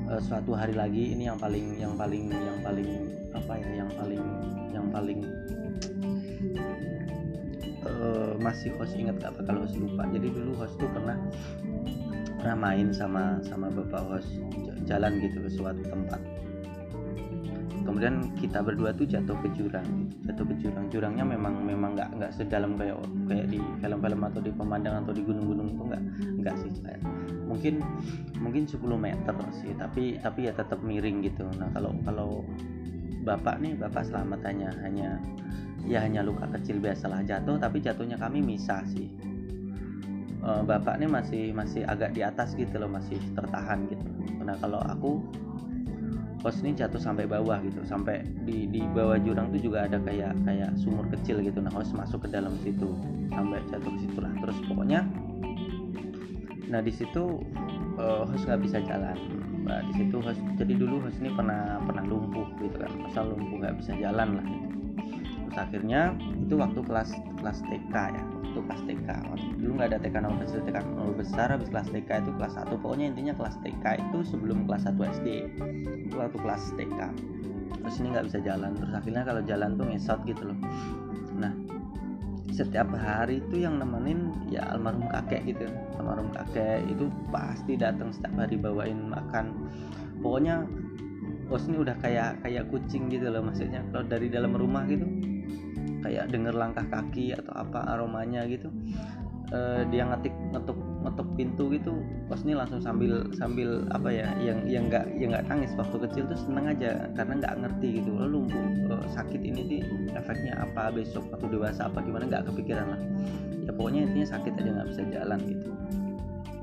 uh, 0.06 0.22
suatu 0.22 0.54
hari 0.54 0.78
lagi 0.78 1.18
ini 1.18 1.26
yang 1.26 1.40
paling 1.42 1.82
yang 1.82 1.94
paling 1.98 2.30
yang 2.30 2.60
paling 2.62 2.90
apa 3.32 3.54
ya 3.58 3.70
yang 3.82 3.92
paling 3.96 4.24
yang 4.76 4.88
paling 4.92 5.20
uh, 7.88 8.34
masih 8.38 8.70
host 8.78 8.94
ingat 8.94 9.18
gak 9.18 9.34
bakal 9.42 9.66
host 9.66 9.76
lupa. 9.80 10.06
Jadi 10.14 10.28
dulu 10.30 10.52
host 10.62 10.78
tuh 10.78 10.90
pernah 10.94 11.18
pernah 12.42 12.58
main 12.58 12.90
sama 12.90 13.38
sama 13.46 13.70
bapak 13.70 14.02
host 14.10 14.34
jalan 14.92 15.24
gitu 15.24 15.40
ke 15.40 15.50
suatu 15.50 15.84
tempat. 15.88 16.20
Kemudian 17.82 18.36
kita 18.38 18.62
berdua 18.62 18.94
tuh 18.94 19.08
jatuh 19.10 19.34
ke 19.42 19.50
jurang 19.56 20.12
jatuh 20.28 20.46
ke 20.46 20.56
jurang. 20.62 20.86
Jurangnya 20.92 21.26
memang 21.26 21.64
memang 21.64 21.98
nggak 21.98 22.10
nggak 22.20 22.32
sedalam 22.36 22.76
kayak 22.76 23.00
kayak 23.26 23.48
di 23.50 23.60
film-film 23.82 24.22
atau 24.22 24.40
di 24.44 24.52
pemandangan 24.54 25.02
atau 25.08 25.16
di 25.16 25.24
gunung-gunung 25.26 25.68
itu 25.74 25.84
nggak 25.88 26.04
nggak 26.44 26.56
sih 26.62 26.72
mungkin 27.52 27.84
mungkin 28.40 28.64
10 28.64 28.80
meter 28.96 29.36
sih 29.52 29.76
tapi 29.76 30.16
tapi 30.24 30.48
ya 30.48 30.54
tetap 30.56 30.80
miring 30.80 31.20
gitu. 31.26 31.44
Nah 31.60 31.68
kalau 31.76 31.92
kalau 32.08 32.30
bapak 33.28 33.60
nih 33.60 33.76
bapak 33.76 34.08
selamat 34.08 34.40
hanya 34.48 34.70
hanya 34.82 35.20
ya 35.86 36.00
hanya 36.02 36.24
luka 36.24 36.48
kecil 36.58 36.80
biasalah 36.80 37.26
jatuh 37.26 37.58
tapi 37.58 37.82
jatuhnya 37.82 38.18
kami 38.18 38.42
misah 38.42 38.82
sih 38.90 39.10
uh, 40.42 40.62
bapak 40.66 40.98
nih 40.98 41.10
masih 41.10 41.44
masih 41.54 41.86
agak 41.86 42.14
di 42.14 42.22
atas 42.26 42.54
gitu 42.58 42.82
loh 42.82 42.90
masih 42.90 43.18
tertahan 43.38 43.86
gitu. 43.88 44.06
Nah 44.42 44.58
kalau 44.58 44.82
aku 44.82 45.22
pos 46.42 46.58
ini 46.66 46.74
jatuh 46.74 46.98
sampai 46.98 47.30
bawah 47.30 47.62
gitu. 47.62 47.86
Sampai 47.86 48.26
di 48.46 48.66
di 48.68 48.82
bawah 48.90 49.22
jurang 49.22 49.54
tuh 49.54 49.62
juga 49.62 49.86
ada 49.86 50.02
kayak 50.02 50.34
kayak 50.44 50.74
sumur 50.82 51.06
kecil 51.14 51.40
gitu. 51.46 51.62
Nah 51.62 51.72
host 51.74 51.94
masuk 51.94 52.26
ke 52.26 52.30
dalam 52.34 52.54
situ. 52.66 52.90
Sampai 53.30 53.62
jatuh 53.70 53.92
ke 53.94 54.00
situ 54.02 54.18
lah. 54.20 54.34
Terus 54.42 54.58
pokoknya 54.66 55.02
nah 56.72 56.80
di 56.80 56.94
situ 56.94 57.44
uh, 58.02 58.26
host 58.26 58.44
nggak 58.50 58.62
bisa 58.66 58.78
jalan. 58.82 59.18
Nah, 59.62 59.78
di 59.86 59.94
situ 59.94 60.18
host 60.18 60.42
jadi 60.58 60.74
dulu 60.74 61.06
host 61.06 61.22
ini 61.22 61.30
pernah 61.38 61.78
pernah 61.86 62.02
lumpuh 62.02 62.50
gitu 62.58 62.82
kan. 62.82 62.92
Masa 62.98 63.22
lumpuh 63.22 63.62
nggak 63.62 63.78
bisa 63.78 63.94
jalan 64.02 64.42
lah 64.42 64.46
gitu. 64.46 64.68
terus 65.52 65.68
akhirnya 65.68 66.16
itu 66.40 66.56
waktu 66.56 66.80
kelas 66.80 67.12
kelas 67.44 67.60
TK 67.68 67.96
ya 68.16 68.24
itu 68.52 68.60
kelas 68.68 68.82
TK 68.84 69.10
dulu 69.58 69.72
nggak 69.80 69.90
ada 69.96 70.00
TK 70.04 70.16
nomor 70.20 70.38
kecil 70.44 70.62
TK 70.68 70.78
nomor 70.92 71.16
besar 71.16 71.48
habis 71.48 71.72
kelas 71.72 71.88
TK 71.90 72.10
itu 72.28 72.32
kelas 72.36 72.54
1 72.60 72.84
pokoknya 72.84 73.06
intinya 73.16 73.34
kelas 73.40 73.56
TK 73.64 73.86
itu 74.04 74.18
sebelum 74.28 74.68
kelas 74.68 74.84
1 74.92 75.00
SD 75.00 75.28
itu 76.12 76.16
waktu 76.20 76.38
kelas 76.38 76.64
TK 76.76 77.00
terus 77.82 77.98
ini 77.98 78.08
nggak 78.14 78.26
bisa 78.30 78.40
jalan. 78.44 78.72
Terus 78.78 78.94
akhirnya 78.94 79.24
kalau 79.26 79.42
jalan 79.44 79.70
tuh 79.76 79.86
ngesot 79.90 80.20
gitu 80.30 80.44
loh. 80.46 80.58
Nah 81.40 81.54
setiap 82.52 82.92
hari 83.00 83.40
itu 83.40 83.64
yang 83.64 83.80
nemenin 83.80 84.36
ya 84.52 84.68
almarhum 84.70 85.08
kakek 85.10 85.48
gitu. 85.50 85.66
Almarhum 85.98 86.30
kakek 86.36 86.84
itu 86.86 87.08
pasti 87.34 87.80
datang 87.80 88.14
setiap 88.14 88.36
hari 88.38 88.60
bawain 88.60 89.10
makan. 89.10 89.56
Pokoknya 90.22 90.68
bos 91.50 91.68
ini 91.68 91.84
udah 91.84 91.96
kayak 92.00 92.44
kayak 92.46 92.68
kucing 92.70 93.10
gitu 93.10 93.32
loh 93.32 93.42
maksudnya. 93.42 93.82
Kalau 93.90 94.06
dari 94.06 94.28
dalam 94.30 94.54
rumah 94.54 94.86
gitu 94.86 95.08
kayak 96.02 96.30
denger 96.34 96.54
langkah 96.54 96.86
kaki 96.90 97.34
atau 97.38 97.54
apa 97.56 97.86
aromanya 97.94 98.46
gitu 98.50 98.70
uh, 99.54 99.82
dia 99.92 100.08
ngetik 100.08 100.34
ngetuk 100.52 100.78
ngetuk 101.02 101.28
pintu 101.34 101.64
gitu 101.74 101.94
pas 102.30 102.40
ini 102.46 102.54
langsung 102.54 102.80
sambil 102.82 103.26
sambil 103.36 103.86
apa 103.90 104.10
ya 104.14 104.28
yang 104.38 104.62
yang 104.70 104.86
nggak 104.88 105.06
yang 105.18 105.34
nggak 105.34 105.48
tangis 105.50 105.74
waktu 105.74 105.98
kecil 106.08 106.24
tuh 106.30 106.40
seneng 106.40 106.66
aja 106.72 107.10
karena 107.18 107.34
nggak 107.42 107.56
ngerti 107.66 107.88
gitu 108.02 108.12
lalu 108.16 108.46
uh, 108.90 109.06
sakit 109.10 109.42
ini 109.42 109.62
sih 109.68 109.80
efeknya 110.14 110.62
apa 110.62 110.94
besok 110.94 111.26
waktu 111.34 111.48
dewasa 111.52 111.90
apa 111.90 112.04
gimana? 112.06 112.30
Nggak 112.30 112.54
kepikiran 112.54 112.86
lah. 112.96 113.02
Ya 113.66 113.72
pokoknya 113.74 114.02
intinya 114.10 114.28
sakit 114.38 114.54
aja 114.58 114.70
nggak 114.78 114.90
bisa 114.94 115.02
jalan 115.10 115.40
gitu. 115.46 115.70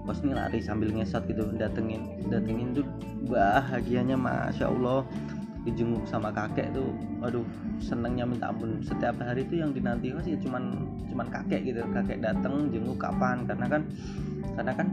Pas 0.09 0.19
ini 0.25 0.33
lari 0.33 0.59
sambil 0.65 0.89
ngesot 0.95 1.23
gitu 1.29 1.45
datengin 1.61 2.03
datengin 2.33 2.73
tuh 2.73 2.87
bahagianya 3.29 4.17
masya 4.17 4.73
allah 4.73 5.05
dijenguk 5.67 6.07
sama 6.07 6.31
kakek 6.31 6.71
tuh 6.71 6.95
aduh 7.25 7.43
senengnya 7.83 8.25
minta 8.29 8.51
ampun. 8.51 8.79
Setiap 8.85 9.19
hari 9.19 9.43
itu 9.47 9.59
yang 9.59 9.75
dinanti 9.75 10.15
sih? 10.23 10.39
Cuman 10.39 10.87
cuman 11.11 11.27
kakek 11.29 11.67
gitu. 11.67 11.83
Kakek 11.91 12.23
datang 12.23 12.71
jenguk 12.71 12.99
kapan? 13.01 13.43
Karena 13.49 13.67
kan 13.67 13.83
karena 14.55 14.73
kan 14.75 14.89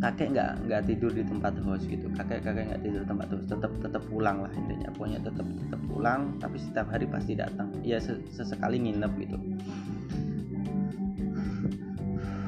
kakek 0.00 0.28
nggak 0.36 0.50
nggak 0.68 0.82
tidur 0.88 1.12
di 1.12 1.24
tempat 1.24 1.54
host 1.62 1.84
gitu. 1.88 2.08
Kakek 2.16 2.44
kakek 2.44 2.64
nggak 2.72 2.82
tidur 2.82 3.00
di 3.04 3.08
tempat 3.08 3.28
host. 3.32 3.46
Tetap 3.50 3.72
tetap 3.84 4.02
pulang 4.08 4.44
lah 4.44 4.52
intinya. 4.56 4.88
Pokoknya 4.96 5.20
tetap 5.20 5.46
tetap 5.46 5.80
pulang 5.88 6.20
tapi 6.40 6.56
setiap 6.56 6.86
hari 6.88 7.06
pasti 7.08 7.32
datang 7.36 7.68
ya 7.84 8.00
sesekali 8.00 8.80
nginep 8.80 9.12
gitu. 9.20 9.36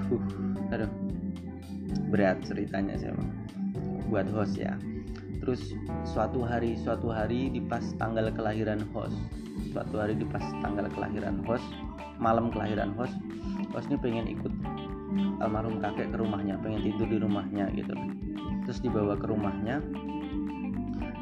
Uh, 0.08 0.22
aduh. 0.72 0.90
Berat 2.06 2.38
ceritanya 2.46 2.94
sih 2.94 3.10
emang. 3.10 3.28
Buat 4.06 4.30
host 4.30 4.54
ya 4.54 4.78
terus 5.46 5.78
suatu 6.02 6.42
hari 6.42 6.74
suatu 6.74 7.14
hari 7.14 7.46
di 7.54 7.62
pas 7.62 7.94
tanggal 8.02 8.26
kelahiran 8.34 8.82
host. 8.90 9.14
Suatu 9.70 10.02
hari 10.02 10.18
di 10.18 10.26
pas 10.26 10.42
tanggal 10.58 10.90
kelahiran 10.90 11.46
host 11.46 11.62
malam 12.18 12.50
kelahiran 12.50 12.90
host 12.98 13.14
host 13.70 13.86
ini 13.86 13.96
pengen 14.02 14.26
ikut 14.26 14.50
almarhum 15.38 15.78
kakek 15.78 16.10
ke 16.10 16.16
rumahnya 16.18 16.58
pengen 16.58 16.82
tidur 16.82 17.06
di 17.06 17.18
rumahnya 17.22 17.70
gitu. 17.78 17.94
Terus 18.66 18.82
dibawa 18.82 19.14
ke 19.14 19.30
rumahnya 19.30 19.78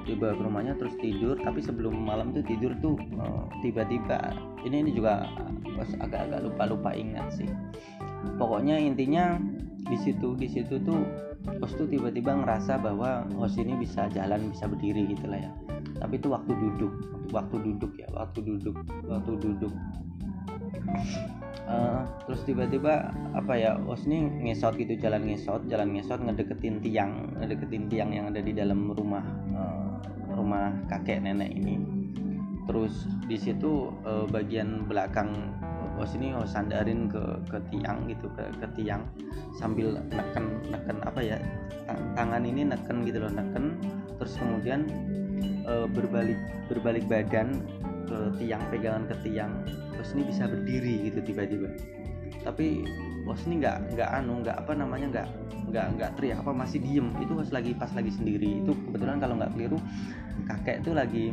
dibawa 0.08 0.32
ke 0.40 0.42
rumahnya 0.42 0.72
terus 0.80 0.96
tidur. 0.96 1.36
Tapi 1.44 1.60
sebelum 1.60 1.92
malam 1.92 2.32
tuh 2.32 2.40
tidur 2.48 2.72
tuh 2.80 2.96
eh, 2.96 3.44
tiba-tiba. 3.60 4.32
Ini 4.64 4.88
ini 4.88 4.90
juga 4.96 5.28
agak-agak 6.00 6.48
lupa-lupa 6.48 6.96
ingat 6.96 7.28
sih. 7.36 7.48
Pokoknya 8.40 8.80
intinya 8.80 9.36
di 9.84 9.96
situ 10.00 10.32
di 10.34 10.48
situ 10.48 10.80
tuh 10.80 11.04
host 11.60 11.76
tuh 11.76 11.84
tiba-tiba 11.84 12.32
ngerasa 12.40 12.80
bahwa 12.80 13.28
host 13.36 13.60
ini 13.60 13.76
bisa 13.76 14.08
jalan 14.12 14.48
bisa 14.48 14.64
berdiri 14.64 15.12
gitu 15.12 15.28
lah 15.28 15.44
ya. 15.44 15.50
Tapi 16.00 16.16
itu 16.18 16.28
waktu 16.32 16.52
duduk 16.56 16.92
waktu 17.30 17.56
duduk 17.60 17.92
ya 18.00 18.08
waktu 18.16 18.40
duduk 18.40 18.76
waktu 19.04 19.32
duduk. 19.38 19.72
Uh, 21.64 22.04
terus 22.28 22.44
tiba-tiba 22.44 23.08
apa 23.32 23.52
ya 23.56 23.76
host 23.88 24.04
ini 24.04 24.28
ngesot 24.48 24.76
gitu 24.76 25.00
jalan 25.00 25.24
ngesot 25.24 25.64
jalan 25.68 25.96
ngesot 25.96 26.20
ngedeketin 26.20 26.84
tiang 26.84 27.32
ngedeketin 27.40 27.88
tiang 27.88 28.12
yang 28.12 28.28
ada 28.28 28.44
di 28.44 28.52
dalam 28.52 28.92
rumah 28.92 29.24
uh, 29.56 29.96
rumah 30.36 30.72
kakek 30.88 31.24
nenek 31.24 31.52
ini. 31.52 31.80
Terus 32.64 33.08
di 33.28 33.36
situ 33.36 33.92
uh, 34.04 34.24
bagian 34.28 34.88
belakang 34.88 35.52
oh 35.94 36.06
sini 36.06 36.34
oh 36.34 36.46
sandarin 36.46 37.06
ke 37.06 37.22
ke 37.48 37.58
tiang 37.70 38.06
gitu 38.10 38.26
ke 38.34 38.44
ke 38.58 38.66
tiang. 38.78 39.02
Sambil 39.54 39.94
neken 40.10 40.60
neken 40.68 40.96
apa 41.06 41.20
ya 41.22 41.38
tangan 42.18 42.42
ini 42.42 42.66
neken 42.66 43.06
gitu 43.06 43.22
loh 43.22 43.32
neken. 43.32 43.78
Terus 44.18 44.34
kemudian 44.38 44.80
e, 45.66 45.74
berbalik 45.90 46.38
berbalik 46.70 47.04
badan 47.06 47.62
ke 48.04 48.18
tiang 48.42 48.62
pegangan 48.70 49.04
ke 49.06 49.14
tiang. 49.22 49.52
Terus 49.94 50.08
ini 50.18 50.22
bisa 50.28 50.50
berdiri 50.50 50.94
gitu 51.10 51.18
tiba-tiba. 51.22 51.68
Tapi 52.42 52.84
bos 53.24 53.40
ini 53.48 53.64
nggak 53.64 53.96
nggak 53.96 54.10
anu 54.20 54.44
nggak 54.44 54.56
apa 54.60 54.72
namanya 54.76 55.06
nggak 55.08 55.28
nggak 55.72 55.86
nggak 55.96 56.10
teriak 56.18 56.38
apa 56.42 56.52
masih 56.52 56.78
diem. 56.82 57.08
Itu 57.22 57.38
pas 57.38 57.50
lagi 57.54 57.72
pas 57.72 57.90
lagi 57.94 58.10
sendiri. 58.12 58.66
Itu 58.66 58.74
kebetulan 58.90 59.22
kalau 59.22 59.38
nggak 59.38 59.52
keliru 59.54 59.78
kakek 60.50 60.84
itu 60.84 60.90
lagi 60.92 61.26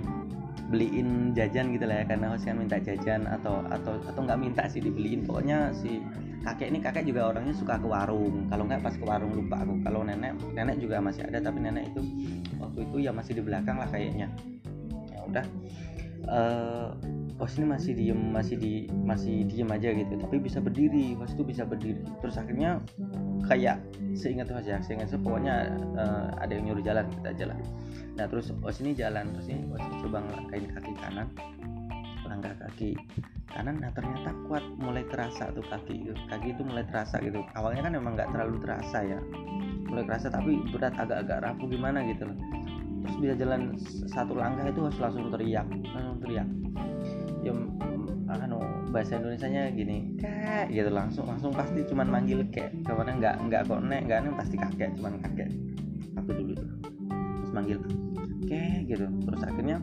beliin 0.71 1.35
jajan 1.35 1.75
gitu 1.75 1.83
lah 1.83 2.01
ya 2.01 2.05
karena 2.07 2.31
host 2.31 2.47
kan 2.47 2.55
minta 2.55 2.79
jajan 2.79 3.27
atau 3.27 3.61
atau 3.67 3.99
atau 4.07 4.21
nggak 4.23 4.39
minta 4.39 4.63
sih 4.71 4.79
dibeliin. 4.79 5.27
Pokoknya 5.27 5.75
si 5.75 5.99
kakek 6.47 6.71
ini 6.71 6.79
kakek 6.79 7.03
juga 7.05 7.35
orangnya 7.35 7.51
suka 7.51 7.75
ke 7.77 7.85
warung. 7.85 8.47
Kalau 8.47 8.63
nggak 8.65 8.81
pas 8.81 8.95
ke 8.95 9.03
warung 9.03 9.35
lupa 9.35 9.59
aku. 9.61 9.83
Kalau 9.83 10.07
nenek 10.07 10.39
nenek 10.55 10.79
juga 10.79 11.03
masih 11.03 11.27
ada 11.27 11.43
tapi 11.43 11.59
nenek 11.59 11.91
itu 11.91 12.01
waktu 12.57 12.79
itu 12.87 12.97
ya 13.03 13.11
masih 13.11 13.35
di 13.37 13.43
belakang 13.43 13.75
lah 13.75 13.89
kayaknya. 13.91 14.31
Ya 15.11 15.19
udah 15.27 15.45
uh, 16.31 16.89
Bos 17.41 17.57
ini 17.57 17.65
masih 17.65 17.97
diem 17.97 18.21
masih 18.29 18.53
di 18.53 18.85
masih 19.01 19.49
diem 19.49 19.65
aja 19.73 19.89
gitu 19.97 20.13
tapi 20.13 20.37
bisa 20.37 20.61
berdiri 20.61 21.17
Bos 21.17 21.33
itu 21.33 21.41
bisa 21.41 21.65
berdiri. 21.65 22.05
Terus 22.21 22.37
akhirnya 22.37 22.77
kayak 23.49 23.81
seingat 24.13 24.45
tuh 24.45 24.61
aja 24.61 24.77
seingat 24.85 25.09
tuh 25.09 25.17
pokoknya 25.17 25.73
uh, 25.97 26.29
ada 26.37 26.53
yang 26.53 26.69
nyuruh 26.69 26.85
jalan 26.85 27.09
kita 27.17 27.33
jalan 27.33 27.57
nah 28.13 28.29
terus 28.29 28.53
Bos 28.53 28.77
ini 28.83 28.93
jalan 28.93 29.33
terus 29.33 29.49
ini 29.49 29.65
Bos 29.65 29.81
coba 30.05 30.21
ngelangkain 30.21 30.65
kaki 30.77 30.93
kanan 31.01 31.27
langkah 32.29 32.53
kaki 32.61 32.93
kanan 33.49 33.75
nah 33.81 33.91
ternyata 33.91 34.31
kuat 34.47 34.63
mulai 34.79 35.03
terasa 35.09 35.51
tuh 35.51 35.65
kaki 35.67 36.13
kaki 36.31 36.55
itu 36.55 36.61
mulai 36.63 36.87
terasa 36.87 37.19
gitu. 37.19 37.43
Awalnya 37.57 37.91
kan 37.91 37.93
emang 37.97 38.13
nggak 38.15 38.31
terlalu 38.31 38.57
terasa 38.63 39.03
ya 39.03 39.19
mulai 39.91 40.07
terasa 40.07 40.31
tapi 40.31 40.55
berat 40.71 40.95
agak-agak 40.95 41.43
rapuh 41.43 41.67
gimana 41.67 41.99
gitu 42.07 42.23
loh. 42.29 42.37
Terus 43.03 43.15
bisa 43.19 43.33
jalan 43.35 43.75
satu 44.07 44.31
langkah 44.37 44.63
itu 44.69 44.79
harus 44.87 44.99
langsung 45.01 45.27
teriak 45.33 45.67
langsung 45.91 46.17
teriak 46.23 46.47
ya 47.41 47.53
anu 48.31 48.59
bahasa 48.93 49.17
Indonesia 49.19 49.47
nya 49.49 49.63
gini 49.73 50.15
kak 50.21 50.71
gitu 50.71 50.87
langsung 50.87 51.27
langsung 51.27 51.51
pasti 51.51 51.83
cuman 51.87 52.07
manggil 52.07 52.45
kek. 52.53 52.71
Ke 52.85 52.91
mana 52.93 53.17
nggak 53.17 53.35
nggak 53.49 53.61
kok 53.67 53.81
nek 53.81 54.01
nggak 54.07 54.19
nih 54.23 54.33
pasti 54.37 54.55
kakek 54.55 54.89
cuman 54.99 55.19
kakek. 55.25 55.49
Aku 56.21 56.29
dulu 56.31 56.53
tuh 56.55 56.69
terus 57.11 57.51
manggil 57.51 57.77
kek 58.45 58.87
gitu. 58.87 59.05
Terus 59.07 59.41
akhirnya 59.43 59.77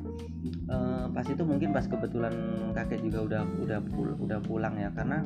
eh, 0.70 1.04
pas 1.12 1.26
itu 1.26 1.42
mungkin 1.44 1.70
pas 1.74 1.84
kebetulan 1.84 2.34
kakek 2.72 3.00
juga 3.04 3.18
udah 3.26 3.42
udah 3.64 3.78
pul 3.90 4.08
udah 4.22 4.38
pulang 4.44 4.74
ya. 4.78 4.88
Karena 4.94 5.24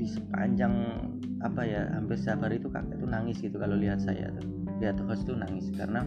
di 0.00 0.08
sepanjang 0.08 0.74
apa 1.44 1.62
ya 1.62 1.86
hampir 1.92 2.16
setiap 2.18 2.48
hari 2.48 2.56
itu 2.58 2.72
kakek 2.72 2.98
tuh 2.98 3.10
nangis 3.10 3.36
gitu 3.38 3.56
kalau 3.60 3.76
lihat 3.78 4.00
saya 4.00 4.32
lihat 4.80 4.98
host 5.06 5.28
tuh 5.28 5.38
nangis 5.38 5.70
karena 5.76 6.02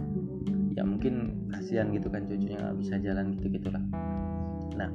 ya 0.75 0.83
mungkin 0.83 1.45
kasihan 1.51 1.91
gitu 1.91 2.07
kan 2.07 2.27
cucunya 2.27 2.57
nggak 2.59 2.77
bisa 2.79 2.95
jalan 2.99 3.35
gitu 3.37 3.47
gitulah 3.53 3.83
nah 4.81 4.89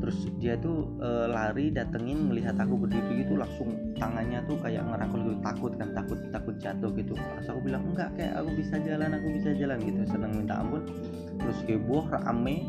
terus 0.00 0.16
dia 0.40 0.56
tuh 0.56 0.88
e, 0.96 1.08
lari 1.28 1.68
datengin 1.68 2.32
melihat 2.32 2.56
aku 2.56 2.88
berdiri 2.88 3.20
gitu 3.20 3.36
langsung 3.36 3.76
tangannya 4.00 4.40
tuh 4.48 4.56
kayak 4.64 4.80
ngerangkul 4.88 5.20
gitu 5.28 5.36
takut 5.44 5.72
kan 5.76 5.92
takut 5.92 6.18
takut 6.32 6.56
jatuh 6.56 6.90
gitu. 6.96 7.12
Pas 7.14 7.44
aku 7.52 7.60
bilang 7.68 7.84
enggak 7.84 8.08
kayak 8.16 8.32
aku 8.40 8.50
bisa 8.56 8.80
jalan 8.80 9.12
aku 9.12 9.28
bisa 9.36 9.52
jalan 9.60 9.76
gitu. 9.84 10.00
Seneng 10.08 10.32
minta 10.32 10.56
ampun. 10.56 10.88
Terus 11.36 11.58
heboh 11.68 12.08
rame 12.08 12.64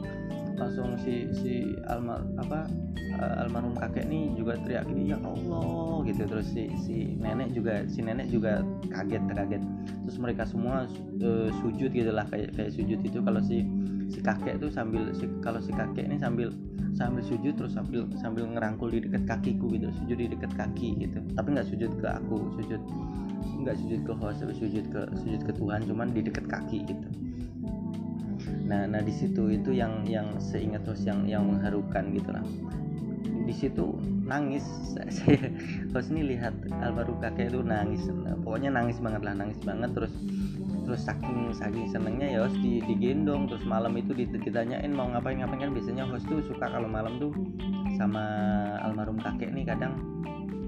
langsung 0.59 0.93
si 0.99 1.31
si 1.39 1.73
almar 1.89 2.21
apa 2.37 2.67
uh, 3.17 3.41
almarhum 3.47 3.73
kakek 3.79 4.05
nih 4.11 4.35
juga 4.35 4.59
teriak 4.67 4.91
gini 4.91 5.15
ya 5.15 5.17
Allah 5.23 6.03
gitu. 6.03 6.27
Terus 6.27 6.47
si 6.51 6.67
si 6.83 7.15
nenek 7.15 7.55
juga 7.55 7.87
si 7.87 8.03
nenek 8.03 8.27
juga 8.27 8.59
kaget 8.91 9.23
kaget. 9.31 9.63
Terus 10.03 10.17
mereka 10.19 10.43
semua 10.43 10.83
uh, 11.23 11.49
sujud 11.63 11.95
gitulah 11.95 12.27
kayak 12.27 12.51
kayak 12.59 12.75
sujud 12.75 12.99
itu. 13.07 13.23
Kalau 13.23 13.39
si 13.39 13.63
si 14.11 14.19
kakek 14.19 14.59
tuh 14.59 14.67
sambil 14.67 15.15
si, 15.15 15.25
kalau 15.39 15.63
si 15.63 15.71
kakek 15.71 16.03
ini 16.03 16.19
sambil 16.19 16.51
sambil 16.91 17.23
sujud 17.23 17.55
terus 17.55 17.71
sambil 17.71 18.03
sambil 18.19 18.43
ngerangkul 18.45 18.91
di 18.91 18.99
dekat 19.07 19.23
kakiku 19.23 19.71
gitu 19.71 19.87
sujud 20.03 20.17
di 20.19 20.27
dekat 20.27 20.51
kaki 20.53 20.99
gitu. 20.99 21.23
Tapi 21.33 21.47
nggak 21.55 21.67
sujud 21.71 21.91
ke 22.03 22.07
aku 22.11 22.37
sujud 22.59 22.81
nggak 23.63 23.77
sujud 23.79 23.99
ke 24.03 24.13
host 24.13 24.43
tapi 24.43 24.53
sujud 24.53 24.85
ke 24.91 25.01
sujud 25.23 25.41
ke 25.47 25.51
Tuhan 25.55 25.87
cuman 25.87 26.11
di 26.11 26.21
dekat 26.27 26.45
kaki 26.51 26.83
gitu. 26.83 27.07
Nah 28.67 28.85
nah 28.91 28.99
di 28.99 29.13
situ 29.15 29.47
itu 29.55 29.71
yang 29.71 30.03
yang 30.03 30.35
seingat 30.43 30.83
host 30.83 31.07
yang 31.07 31.23
yang 31.23 31.47
mengharukan 31.47 32.11
gitu 32.11 32.29
lah. 32.35 32.43
Di 33.47 33.53
situ 33.55 33.95
nangis 34.27 34.67
host 35.95 36.11
ini 36.11 36.35
lihat 36.35 36.53
almarhum 36.83 37.23
kakek 37.23 37.55
itu 37.55 37.63
nangis. 37.63 38.03
Pokoknya 38.43 38.75
nangis 38.75 38.99
banget 38.99 39.23
lah 39.23 39.33
nangis 39.39 39.59
banget 39.63 39.95
terus 39.95 40.11
terus 40.91 41.07
saking 41.07 41.55
saking 41.55 41.87
senengnya 41.87 42.27
ya 42.35 42.39
host 42.43 42.59
di, 42.59 42.83
digendong. 42.83 43.47
Terus 43.47 43.63
malam 43.63 43.95
itu 43.95 44.11
ditanyain 44.11 44.91
mau 44.91 45.07
ngapain 45.07 45.39
ngapain. 45.39 45.63
Kan 45.63 45.71
biasanya 45.71 46.03
host 46.03 46.27
tuh 46.27 46.43
suka 46.43 46.67
kalau 46.67 46.91
malam 46.91 47.15
tuh 47.15 47.31
sama 47.95 48.27
almarhum 48.83 49.15
kakek 49.23 49.55
nih 49.55 49.63
kadang 49.63 49.95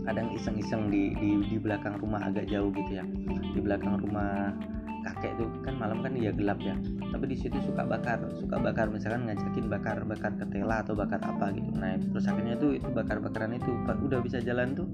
kadang 0.08 0.32
iseng-iseng 0.32 0.88
di, 0.88 1.12
di 1.20 1.44
di 1.44 1.60
belakang 1.60 2.00
rumah 2.00 2.24
agak 2.24 2.48
jauh 2.48 2.72
gitu 2.72 3.04
ya. 3.04 3.04
Di 3.52 3.60
belakang 3.60 4.00
rumah 4.00 4.56
kakek 5.04 5.36
tuh 5.36 5.52
kan 5.68 5.76
malam 5.76 6.00
kan 6.00 6.16
dia 6.16 6.32
gelap 6.32 6.64
ya. 6.64 6.80
Tapi 7.12 7.28
di 7.28 7.36
situ 7.36 7.60
suka 7.60 7.84
bakar 7.84 8.24
suka 8.40 8.64
bakar. 8.64 8.88
Misalkan 8.96 9.28
ngajakin 9.28 9.68
bakar 9.68 10.08
bakar 10.08 10.32
ketela 10.40 10.88
atau 10.88 10.96
bakar 10.96 11.20
apa 11.20 11.52
gitu. 11.52 11.68
Nah 11.76 12.00
terus 12.00 12.32
akhirnya 12.32 12.56
tuh 12.56 12.80
itu 12.80 12.88
bakar 12.96 13.20
bakaran 13.20 13.60
itu 13.60 13.76
udah 13.92 14.24
bisa 14.24 14.40
jalan 14.40 14.72
tuh 14.72 14.88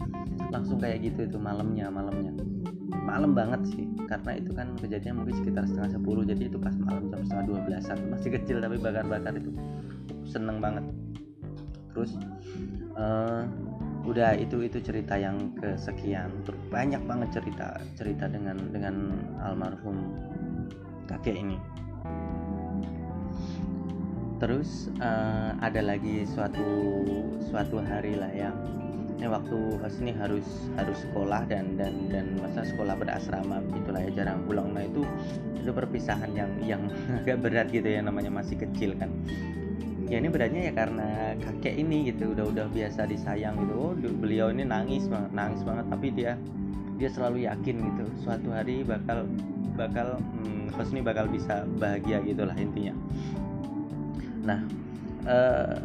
langsung 0.50 0.82
kayak 0.82 1.06
gitu 1.06 1.30
itu 1.30 1.38
malamnya 1.38 1.94
malamnya 1.94 2.34
malam 3.04 3.32
banget 3.36 3.62
sih 3.74 3.86
karena 4.08 4.32
itu 4.38 4.52
kan 4.54 4.68
kejadian 4.80 5.22
mungkin 5.22 5.36
sekitar 5.40 5.64
setengah 5.68 5.92
sepuluh 5.98 6.24
jadi 6.26 6.50
itu 6.50 6.58
pas 6.58 6.74
malam 6.78 7.10
jam 7.12 7.22
setengah 7.26 7.46
dua 7.50 7.60
belasan 7.66 7.98
masih 8.12 8.30
kecil 8.40 8.58
tapi 8.60 8.76
bakar-bakar 8.80 9.34
itu. 9.36 9.52
Seneng 10.28 10.62
banget. 10.62 10.86
Terus 11.94 12.16
uh, 12.96 13.44
udah 14.06 14.38
itu 14.38 14.66
itu 14.66 14.78
cerita 14.80 15.18
yang 15.20 15.54
kesekian. 15.58 16.32
Terus 16.46 16.62
banyak 16.70 17.02
banget 17.06 17.30
cerita 17.42 17.78
cerita 17.98 18.26
dengan 18.30 18.58
dengan 18.72 18.96
almarhum 19.42 19.98
kakek 21.10 21.38
ini. 21.38 21.58
Terus 24.40 24.88
uh, 25.04 25.52
ada 25.60 25.84
lagi 25.84 26.24
suatu 26.24 26.64
suatu 27.44 27.84
hari 27.84 28.16
lah 28.16 28.32
ya 29.20 29.28
waktu 29.28 29.60
ini 30.00 30.16
harus 30.16 30.48
harus 30.80 30.98
sekolah 31.04 31.44
dan 31.52 31.76
dan 31.76 31.92
dan 32.08 32.40
masa 32.40 32.64
sekolah 32.64 32.96
berasrama 32.96 33.60
begitulah 33.68 34.02
ya 34.08 34.12
jarang 34.24 34.48
pulang. 34.48 34.72
Nah 34.72 34.88
itu 34.88 35.04
itu 35.60 35.72
perpisahan 35.76 36.32
yang 36.32 36.52
yang 36.64 36.82
agak 37.20 37.44
berat 37.44 37.68
gitu 37.70 37.86
ya 37.86 38.00
namanya 38.00 38.32
masih 38.32 38.56
kecil 38.56 38.96
kan. 38.96 39.12
Ya 40.10 40.18
ini 40.18 40.32
beratnya 40.32 40.72
ya 40.72 40.74
karena 40.74 41.38
kakek 41.38 41.76
ini 41.78 42.10
gitu 42.10 42.34
udah 42.34 42.48
udah 42.50 42.66
biasa 42.72 43.06
disayang 43.12 43.60
gitu. 43.68 43.74
Oh 43.76 43.94
beliau 43.94 44.50
ini 44.50 44.64
nangis 44.64 45.06
banget 45.12 45.32
nangis 45.36 45.62
banget 45.68 45.86
tapi 45.92 46.08
dia 46.16 46.32
dia 46.96 47.10
selalu 47.12 47.48
yakin 47.48 47.76
gitu 47.76 48.06
suatu 48.24 48.50
hari 48.56 48.84
bakal 48.88 49.28
bakal 49.76 50.20
hmm, 50.44 50.72
bakal 51.04 51.26
bisa 51.28 51.68
bahagia 51.78 52.24
gitulah 52.24 52.56
intinya. 52.56 52.96
Nah 54.48 54.60
uh, 55.28 55.78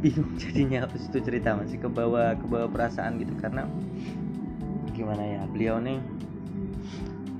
bingung 0.00 0.32
jadinya 0.42 0.88
habis 0.88 1.06
itu 1.06 1.20
cerita 1.20 1.54
masih 1.54 1.78
ke 1.78 1.88
bawah 1.88 2.34
ke 2.34 2.46
bawah 2.48 2.68
perasaan 2.72 3.20
gitu. 3.20 3.36
Karena 3.36 3.68
gimana 4.96 5.22
ya 5.22 5.40
beliau 5.48 5.80
nih 5.80 6.00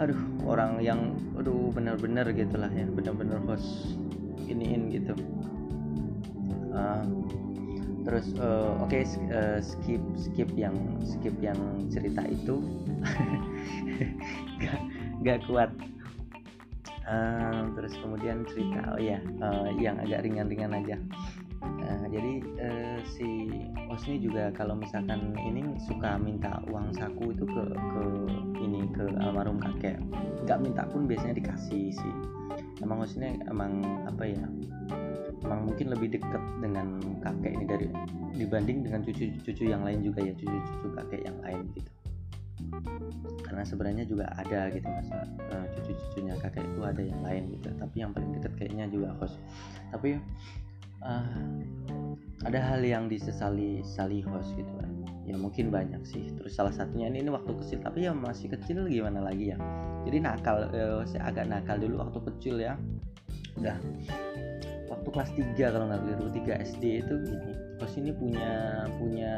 aduh 0.01 0.17
orang 0.49 0.81
yang 0.81 1.13
aduh 1.37 1.69
bener-bener 1.77 2.25
gitulah 2.33 2.73
ya 2.73 2.89
bener-bener 2.89 3.37
host 3.45 3.97
iniin 4.49 4.89
gitu. 4.93 5.13
Uh, 6.73 7.05
terus 8.09 8.33
uh, 8.41 8.81
oke 8.81 8.89
okay, 8.89 9.05
uh, 9.29 9.61
skip 9.61 10.01
skip 10.17 10.49
yang 10.57 10.73
skip 11.05 11.37
yang 11.41 11.59
cerita 11.93 12.25
itu. 12.29 12.61
Gak, 14.61 14.81
gak 15.25 15.39
kuat. 15.49 15.73
Uh, 17.09 17.73
terus 17.77 17.97
kemudian 17.97 18.45
cerita 18.45 18.93
oh 18.93 19.01
ya 19.01 19.17
uh, 19.41 19.73
yang 19.81 19.97
agak 20.05 20.21
ringan-ringan 20.25 20.77
aja 20.77 20.97
Nah, 21.61 22.09
jadi 22.09 22.33
eh, 22.57 22.99
si 23.05 23.29
Os 23.93 24.07
ini 24.09 24.23
juga 24.25 24.49
kalau 24.57 24.79
misalkan 24.79 25.37
ini 25.37 25.77
suka 25.85 26.17
minta 26.17 26.63
uang 26.73 26.97
saku 26.97 27.37
itu 27.37 27.45
ke 27.45 27.65
ke 27.77 28.03
ini 28.65 28.89
ke 28.97 29.05
almarhum 29.21 29.61
kakek. 29.61 30.01
Nggak 30.49 30.59
minta 30.65 30.83
pun 30.89 31.05
biasanya 31.05 31.37
dikasih 31.37 31.93
sih. 31.93 32.15
Emang 32.81 33.05
Os 33.05 33.15
ini 33.21 33.37
emang 33.51 33.85
apa 34.09 34.25
ya? 34.25 34.45
Emang 35.41 35.69
mungkin 35.69 35.93
lebih 35.93 36.17
dekat 36.17 36.43
dengan 36.61 37.01
kakek 37.21 37.53
ini 37.57 37.65
dari 37.69 37.87
dibanding 38.37 38.87
dengan 38.89 39.01
cucu-cucu 39.05 39.65
yang 39.69 39.85
lain 39.85 40.01
juga 40.01 40.25
ya 40.25 40.33
cucu-cucu 40.37 40.89
kakek 40.97 41.23
yang 41.29 41.39
lain 41.45 41.65
gitu. 41.77 41.91
Karena 43.45 43.65
sebenarnya 43.67 44.05
juga 44.07 44.31
ada 44.37 44.69
gitu 44.71 44.87
masa 44.87 45.27
uh, 45.51 45.67
cucu-cucunya 45.75 46.39
kakek 46.41 46.65
itu 46.65 46.81
ada 46.85 47.03
yang 47.03 47.21
lain 47.25 47.43
gitu. 47.57 47.69
Tapi 47.77 47.97
yang 48.01 48.13
paling 48.17 48.31
dekat 48.37 48.53
kayaknya 48.57 48.87
juga 48.89 49.17
host. 49.19 49.37
Tapi 49.91 50.21
uh, 51.05 51.61
ada 52.49 52.57
hal 52.61 52.81
yang 52.81 53.05
disesali 53.09 53.85
sali 53.85 54.25
host 54.25 54.57
gitu 54.57 54.73
kan. 54.81 54.89
Ya 55.29 55.37
mungkin 55.37 55.69
banyak 55.69 56.03
sih. 56.09 56.33
Terus 56.41 56.57
salah 56.57 56.73
satunya 56.73 57.13
ini, 57.13 57.23
ini 57.23 57.31
waktu 57.31 57.53
kecil 57.61 57.79
tapi 57.85 58.09
ya 58.09 58.17
masih 58.17 58.49
kecil 58.51 58.89
gimana 58.89 59.21
lagi 59.21 59.53
ya? 59.53 59.59
Jadi 60.09 60.17
nakal 60.25 60.73
eh, 60.73 61.05
saya 61.05 61.29
agak 61.29 61.47
nakal 61.53 61.77
dulu 61.77 62.01
waktu 62.01 62.19
kecil 62.33 62.55
ya. 62.59 62.75
Udah 63.61 63.77
waktu 64.89 65.09
kelas 65.13 65.31
3 65.37 65.55
kalau 65.61 65.87
nggak 65.87 66.01
keliru 66.03 66.27
3 66.33 66.67
SD 66.75 66.85
itu 67.05 67.15
gini. 67.29 67.53
Host 67.79 67.97
ini 68.01 68.11
punya 68.17 68.85
punya 68.97 69.33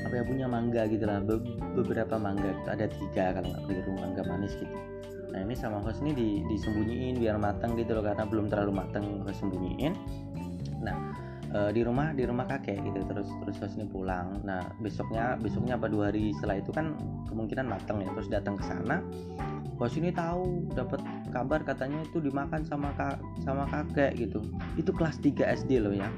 apa 0.00 0.14
ya 0.20 0.24
punya 0.24 0.46
mangga 0.46 0.84
gitu 0.92 1.04
lah. 1.08 1.24
Be 1.24 1.40
beberapa 1.74 2.20
mangga 2.20 2.52
itu 2.52 2.68
ada 2.68 2.86
tiga 2.86 3.24
kalau 3.40 3.48
nggak 3.48 3.64
keliru 3.64 3.90
mangga 3.96 4.22
manis 4.28 4.52
gitu. 4.60 4.76
Nah 5.30 5.46
ini 5.46 5.54
sama 5.54 5.78
host 5.80 6.02
ini 6.02 6.12
di, 6.12 6.28
disembunyiin 6.50 7.22
biar 7.22 7.38
matang 7.38 7.78
gitu 7.78 7.94
loh 7.94 8.02
karena 8.02 8.26
belum 8.26 8.50
terlalu 8.50 8.72
matang 8.82 9.22
host 9.22 9.38
sembunyiin 9.42 9.94
nah 10.80 10.96
uh, 11.54 11.70
di 11.70 11.82
rumah 11.84 12.14
di 12.14 12.24
rumah 12.26 12.46
kakek 12.46 12.80
gitu 12.82 13.00
terus 13.06 13.28
terus 13.44 13.56
pas 13.60 13.72
ini 13.76 13.86
pulang. 13.86 14.40
Nah 14.42 14.62
besoknya 14.80 15.36
besoknya 15.38 15.76
apa 15.76 15.86
dua 15.90 16.10
hari 16.10 16.32
setelah 16.38 16.58
itu 16.58 16.70
kan 16.72 16.96
kemungkinan 17.30 17.66
matang 17.66 18.02
ya 18.02 18.08
terus 18.14 18.28
datang 18.30 18.54
ke 18.58 18.64
sana. 18.64 19.02
Bos 19.80 19.96
ini 19.96 20.12
tahu 20.12 20.68
dapat 20.76 21.00
kabar 21.32 21.64
katanya 21.64 22.04
itu 22.04 22.20
dimakan 22.20 22.60
sama 22.68 22.92
kak 23.00 23.16
sama 23.40 23.64
kakek 23.72 24.12
gitu. 24.28 24.44
Itu 24.76 24.92
kelas 24.92 25.16
3 25.24 25.56
SD 25.64 25.80
loh 25.80 25.96
ya 25.96 26.08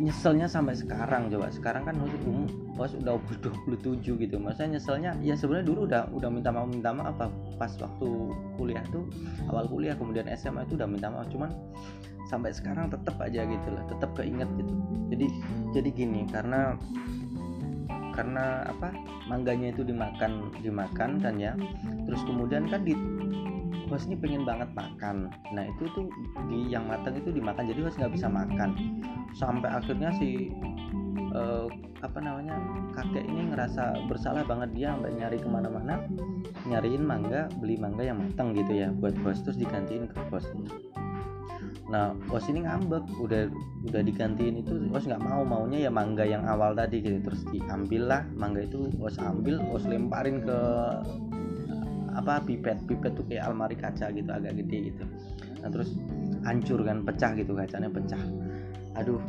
nyeselnya 0.00 0.48
sampai 0.48 0.72
sekarang 0.72 1.28
coba. 1.28 1.52
Sekarang 1.52 1.84
kan 1.84 1.94
umum. 2.00 2.48
Bos 2.72 2.96
udah 2.96 3.20
umur 3.20 3.36
27 3.68 4.16
gitu. 4.16 4.40
Maksudnya 4.40 4.80
nyeselnya? 4.80 5.10
Ya 5.20 5.36
sebenarnya 5.36 5.66
dulu 5.68 5.80
udah 5.84 6.08
udah 6.16 6.28
minta 6.32 6.48
maaf 6.48 6.68
minta 6.72 6.90
maaf 6.96 7.12
apa 7.20 7.26
pas 7.60 7.72
waktu 7.76 8.08
kuliah 8.56 8.80
tuh 8.88 9.04
awal 9.52 9.68
kuliah 9.68 9.92
kemudian 9.92 10.24
SMA 10.32 10.64
itu 10.64 10.80
udah 10.80 10.88
minta 10.88 11.12
maaf. 11.12 11.28
Cuman 11.28 11.52
sampai 12.32 12.56
sekarang 12.56 12.88
tetap 12.88 13.20
aja 13.20 13.44
gitu 13.44 13.68
lah 13.68 13.84
tetap 13.92 14.10
keinget 14.16 14.48
gitu. 14.56 14.72
Jadi 15.12 15.26
jadi 15.76 15.88
gini 15.92 16.24
karena 16.32 16.80
karena 18.16 18.66
apa? 18.66 18.90
Mangganya 19.28 19.70
itu 19.70 19.84
dimakan 19.84 20.50
dimakan 20.64 21.20
kan 21.20 21.36
ya. 21.36 21.52
Terus 22.08 22.24
kemudian 22.24 22.66
kan 22.66 22.82
di 22.82 22.96
host 23.90 24.06
ini 24.06 24.16
pengen 24.16 24.46
banget 24.46 24.70
makan. 24.72 25.28
Nah 25.52 25.64
itu 25.66 25.90
tuh 25.92 26.06
di 26.46 26.70
yang 26.70 26.86
matang 26.86 27.18
itu 27.18 27.34
dimakan 27.34 27.66
jadi 27.66 27.80
host 27.82 27.98
nggak 27.98 28.14
bisa 28.14 28.30
makan. 28.30 28.70
Sampai 29.34 29.68
akhirnya 29.68 30.14
si 30.14 30.54
uh, 31.34 31.66
apa 32.00 32.18
namanya 32.22 32.56
kakek 32.94 33.26
ini 33.26 33.50
ngerasa 33.50 34.06
bersalah 34.06 34.46
banget. 34.46 34.70
Dia 34.78 34.94
sampai 34.94 35.12
nyari 35.18 35.38
ke 35.42 35.48
mana-mana 35.50 36.00
nyariin 36.68 37.04
mangga 37.04 37.48
beli 37.58 37.76
mangga 37.80 38.04
yang 38.04 38.20
matang 38.20 38.52
gitu 38.52 38.72
ya 38.72 38.88
buat 38.92 39.16
host 39.24 39.48
terus 39.48 39.58
digantiin 39.58 40.10
ke 40.10 40.16
host 40.28 40.50
nah 41.90 42.14
bos 42.30 42.46
ini 42.46 42.62
ngambek 42.62 43.02
udah 43.18 43.50
udah 43.90 44.02
digantiin 44.06 44.62
itu 44.62 44.78
bos 44.94 45.02
nggak 45.10 45.26
mau 45.26 45.42
maunya 45.42 45.86
ya 45.86 45.90
mangga 45.90 46.22
yang 46.22 46.46
awal 46.46 46.70
tadi 46.70 47.02
gitu. 47.02 47.18
Terus 47.26 47.42
diambil 47.50 48.02
lah 48.06 48.22
mangga 48.38 48.62
itu 48.62 48.86
bos 48.94 49.18
ambil 49.18 49.58
bos 49.66 49.82
lemparin 49.90 50.38
ke 50.38 50.58
apa 52.20 52.44
pipet 52.44 52.78
pipet 52.84 53.12
tuh 53.16 53.24
kayak 53.26 53.48
almari 53.48 53.76
kaca 53.76 54.12
gitu 54.12 54.30
agak 54.30 54.54
gede 54.60 54.92
gitu. 54.92 55.04
Nah 55.64 55.68
terus 55.72 55.96
hancur 56.44 56.84
kan 56.84 57.02
pecah 57.04 57.32
gitu 57.36 57.52
kacanya 57.56 57.88
pecah. 57.88 58.20
Aduh 59.00 59.20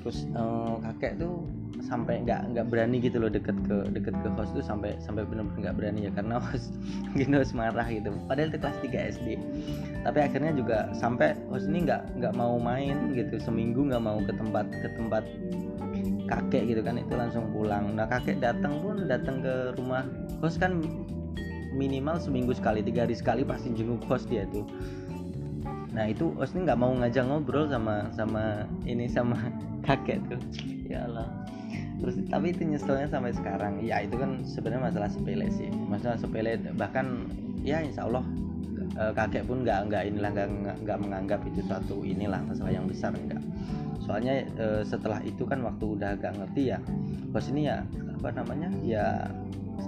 terus 0.00 0.24
uh, 0.32 0.80
kakek 0.80 1.20
tuh 1.20 1.44
sampai 1.84 2.24
nggak 2.24 2.52
nggak 2.52 2.66
berani 2.68 3.00
gitu 3.00 3.20
loh 3.20 3.32
deket 3.32 3.56
ke 3.64 3.88
deket 3.92 4.12
ke 4.20 4.28
host 4.36 4.52
tuh 4.52 4.64
sampai 4.64 4.96
sampai 5.00 5.24
benar-benar 5.24 5.70
nggak 5.70 5.76
berani 5.76 6.00
ya 6.08 6.12
karena 6.12 6.36
host 6.48 6.72
mungkin 7.12 7.36
host 7.36 7.52
marah 7.52 7.86
gitu. 7.88 8.12
Padahal 8.28 8.48
itu 8.52 8.58
kelas 8.60 8.78
3 8.84 9.12
SD 9.20 9.26
tapi 10.00 10.18
akhirnya 10.24 10.52
juga 10.56 10.88
sampai 10.96 11.36
host 11.52 11.68
ini 11.68 11.84
nggak 11.84 12.20
nggak 12.20 12.34
mau 12.36 12.56
main 12.56 13.12
gitu 13.12 13.36
seminggu 13.36 13.84
nggak 13.92 14.00
mau 14.00 14.16
ke 14.24 14.32
tempat 14.32 14.66
ke 14.72 14.88
tempat 14.96 15.24
kakek 16.30 16.62
gitu 16.70 16.80
kan 16.86 16.94
itu 16.96 17.12
langsung 17.18 17.50
pulang. 17.50 17.98
Nah 17.98 18.06
kakek 18.06 18.38
datang 18.38 18.78
pun 18.80 19.10
datang 19.10 19.42
ke 19.42 19.74
rumah 19.74 20.06
host 20.38 20.62
kan 20.62 20.78
minimal 21.74 22.18
seminggu 22.18 22.52
sekali 22.54 22.84
tiga 22.84 23.06
hari 23.06 23.16
sekali 23.16 23.42
pasti 23.46 23.72
jenguk 23.74 24.02
host 24.06 24.26
dia 24.30 24.46
tuh. 24.50 24.66
Nah 25.90 26.06
itu 26.06 26.34
host 26.38 26.54
ini 26.54 26.70
nggak 26.70 26.80
mau 26.80 26.92
ngajak 26.94 27.24
ngobrol 27.26 27.66
sama 27.66 28.10
sama 28.14 28.66
ini 28.86 29.06
sama 29.10 29.36
kakek 29.86 30.22
tuh. 30.30 30.40
Ya 30.86 31.06
Allah. 31.06 31.28
Terus 32.00 32.16
tapi 32.32 32.56
itu 32.56 32.64
nyeselnya 32.64 33.08
sampai 33.10 33.32
sekarang. 33.36 33.82
Ya 33.84 34.02
itu 34.02 34.16
kan 34.16 34.42
sebenarnya 34.42 34.90
masalah 34.90 35.10
sepele 35.12 35.46
sih. 35.52 35.68
Masalah 35.90 36.16
sepele 36.18 36.58
bahkan 36.74 37.28
ya 37.62 37.84
insya 37.84 38.08
Allah 38.08 38.24
eh, 38.98 39.12
kakek 39.14 39.46
pun 39.46 39.62
nggak 39.62 39.92
nggak 39.92 40.02
inilah 40.10 40.30
nggak 40.32 40.48
nggak 40.82 40.98
menganggap 40.98 41.40
itu 41.46 41.60
suatu 41.66 42.02
inilah 42.02 42.40
masalah 42.46 42.72
yang 42.72 42.88
besar 42.88 43.12
enggak 43.14 43.42
soalnya 44.10 44.42
e, 44.58 44.82
setelah 44.82 45.22
itu 45.22 45.46
kan 45.46 45.62
waktu 45.62 45.84
udah 45.86 46.18
agak 46.18 46.34
ngerti 46.34 46.74
ya 46.74 46.82
bos 47.30 47.46
ini 47.46 47.70
ya 47.70 47.86
apa 48.18 48.34
namanya 48.34 48.66
ya 48.82 49.30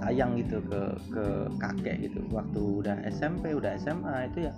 sayang 0.01 0.37
gitu 0.39 0.61
ke 0.65 0.81
ke 1.13 1.25
kakek 1.61 2.09
gitu. 2.09 2.19
Waktu 2.33 2.59
udah 2.59 2.95
SMP 3.09 3.53
udah 3.53 3.77
SMA 3.77 4.31
itu 4.33 4.49
ya 4.49 4.53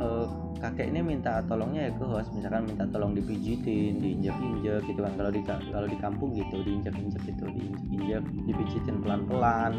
uh, 0.00 0.26
kakek 0.58 0.88
ini 0.88 1.00
minta 1.04 1.44
tolongnya 1.44 1.90
ya 1.90 1.92
ke 1.94 2.04
host. 2.04 2.32
Misalkan 2.32 2.68
minta 2.68 2.84
tolong 2.88 3.12
dipijitin 3.12 4.00
diinjek-injek 4.00 4.86
gitu 4.88 5.00
kan. 5.04 5.12
Kalau 5.16 5.30
di 5.30 5.40
kalau 5.44 5.88
di 5.88 5.98
kampung 6.00 6.30
gitu 6.32 6.56
diinjek-injek 6.64 7.22
gitu 7.28 7.44
diinjek-injek 7.50 8.24
dipijitin 8.48 8.96
pelan-pelan. 9.04 9.72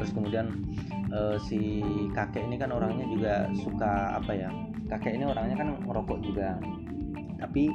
Terus 0.00 0.10
kemudian 0.16 0.46
uh, 1.14 1.36
si 1.38 1.84
kakek 2.16 2.48
ini 2.48 2.56
kan 2.58 2.74
orangnya 2.74 3.06
juga 3.06 3.34
suka 3.54 4.18
apa 4.18 4.32
ya 4.34 4.48
kakek 4.90 5.14
ini 5.20 5.24
orangnya 5.28 5.56
kan 5.56 5.68
merokok 5.86 6.18
juga. 6.24 6.58
Tapi 7.38 7.70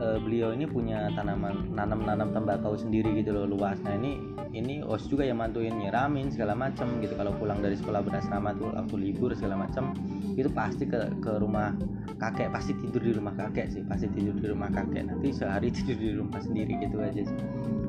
uh, 0.00 0.18
beliau 0.18 0.50
ini 0.56 0.66
punya 0.66 1.12
tanaman 1.14 1.70
nanam-nanam 1.76 2.32
tembakau 2.32 2.74
sendiri 2.74 3.12
gitu 3.20 3.36
loh 3.36 3.46
luas. 3.46 3.78
Nah 3.84 3.94
ini 4.00 4.18
ini 4.50 4.82
os 4.82 5.06
juga 5.06 5.22
yang 5.22 5.38
mantuin 5.38 5.78
nyiramin 5.78 6.34
segala 6.34 6.58
macam 6.58 6.98
gitu. 6.98 7.14
Kalau 7.14 7.30
pulang 7.38 7.62
dari 7.62 7.78
sekolah 7.78 8.02
berasrama 8.02 8.50
tuh 8.58 8.74
waktu 8.74 8.96
libur 8.98 9.30
segala 9.38 9.66
macam 9.66 9.94
itu 10.34 10.50
pasti 10.50 10.90
ke 10.90 11.10
ke 11.22 11.32
rumah 11.38 11.74
kakek. 12.18 12.50
Pasti 12.50 12.74
tidur 12.82 13.02
di 13.02 13.12
rumah 13.14 13.34
kakek 13.38 13.70
sih 13.70 13.82
pasti 13.86 14.10
tidur 14.10 14.34
di 14.34 14.46
rumah 14.50 14.70
kakek. 14.74 15.06
Nanti 15.06 15.30
sehari 15.30 15.70
tidur 15.76 15.98
di 15.98 16.10
rumah 16.18 16.40
sendiri 16.42 16.72
gitu 16.82 16.98
aja 16.98 17.22
sih. 17.22 17.38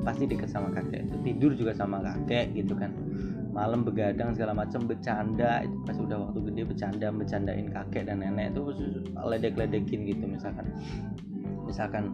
Pasti 0.06 0.30
deket 0.30 0.50
sama 0.54 0.70
kakek. 0.70 1.10
Itu 1.10 1.18
tidur 1.26 1.52
juga 1.58 1.74
sama 1.74 1.98
kakek 2.06 2.54
gitu 2.54 2.78
kan. 2.78 2.94
Malam 3.52 3.82
begadang 3.84 4.38
segala 4.38 4.54
macam 4.54 4.86
bercanda. 4.86 5.66
Itu 5.66 5.76
pas 5.84 5.98
udah 5.98 6.30
waktu 6.30 6.40
gede 6.54 6.62
bercanda 6.70 7.08
bercandain 7.10 7.68
kakek 7.74 8.06
dan 8.06 8.22
nenek 8.22 8.54
itu 8.54 8.70
ledek-ledekin 9.18 10.06
gitu 10.06 10.24
misalkan. 10.30 10.70
Misalkan 11.66 12.14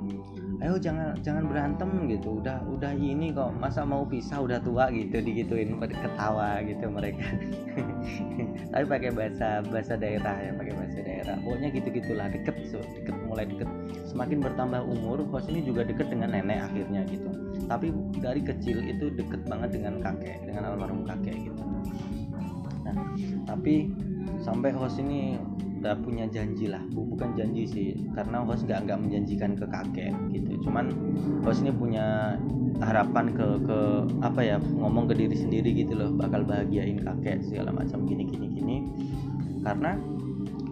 ayo 0.57 0.75
jangan 0.81 1.13
jangan 1.21 1.45
berantem 1.45 1.89
gitu. 2.09 2.41
Udah 2.41 2.61
udah 2.65 2.91
ini 2.97 3.29
kok. 3.33 3.53
Masa 3.57 3.85
mau 3.85 4.03
pisah 4.05 4.41
udah 4.41 4.57
tua 4.61 4.89
gitu 4.89 5.21
digituin 5.21 5.77
ketawa 5.77 6.61
gitu 6.65 6.89
mereka. 6.89 7.25
Tapi 8.73 8.85
pakai 8.89 9.09
bahasa 9.13 9.61
bahasa 9.69 9.93
daerah 9.95 10.35
ya 10.41 10.51
pakai 10.57 10.73
bahasa 10.73 10.99
daerah. 11.05 11.35
Pokoknya 11.45 11.69
gitu 11.73 11.87
gitulah 11.93 12.27
deket 12.33 12.55
so, 12.69 12.81
deket 12.97 13.15
mulai 13.29 13.45
deket. 13.45 13.69
Semakin 14.09 14.37
bertambah 14.41 14.81
umur 14.81 15.21
host 15.29 15.47
ini 15.53 15.61
juga 15.61 15.85
deket 15.85 16.09
dengan 16.09 16.33
nenek 16.33 16.73
akhirnya 16.73 17.05
gitu. 17.05 17.29
Tapi 17.69 17.93
dari 18.17 18.41
kecil 18.41 18.81
itu 18.81 19.13
deket 19.13 19.45
banget 19.45 19.77
dengan 19.77 20.01
kakek 20.01 20.41
dengan 20.47 20.73
almarhum 20.73 21.05
kakek 21.05 21.37
gitu. 21.37 21.61
Nah 22.81 22.95
tapi 23.45 23.91
sampai 24.41 24.71
host 24.73 24.97
ini 24.99 25.37
udah 25.77 25.93
punya 26.01 26.25
janji 26.27 26.67
lah 26.67 26.81
bukan 26.91 27.37
janji 27.37 27.63
sih 27.69 27.87
karena 28.17 28.41
host 28.41 28.65
nggak 28.65 28.89
nggak 28.89 28.99
menjanjikan 28.99 29.53
ke 29.53 29.65
kakek 29.69 30.13
gitu. 30.33 30.67
Cuman 30.67 30.89
host 31.45 31.61
ini 31.61 31.71
punya 31.73 32.37
harapan 32.81 33.33
ke 33.33 33.47
ke 33.65 33.79
apa 34.21 34.41
ya 34.41 34.57
ngomong 34.59 35.09
ke 35.09 35.13
diri 35.17 35.37
sendiri 35.37 35.73
gitu 35.73 35.97
loh 35.97 36.09
bakal 36.13 36.45
bahagiain 36.45 37.01
kakek 37.01 37.41
segala 37.45 37.69
macam 37.73 38.03
gini 38.09 38.25
gini 38.25 38.47
gini. 38.51 38.77
Karena 39.61 39.97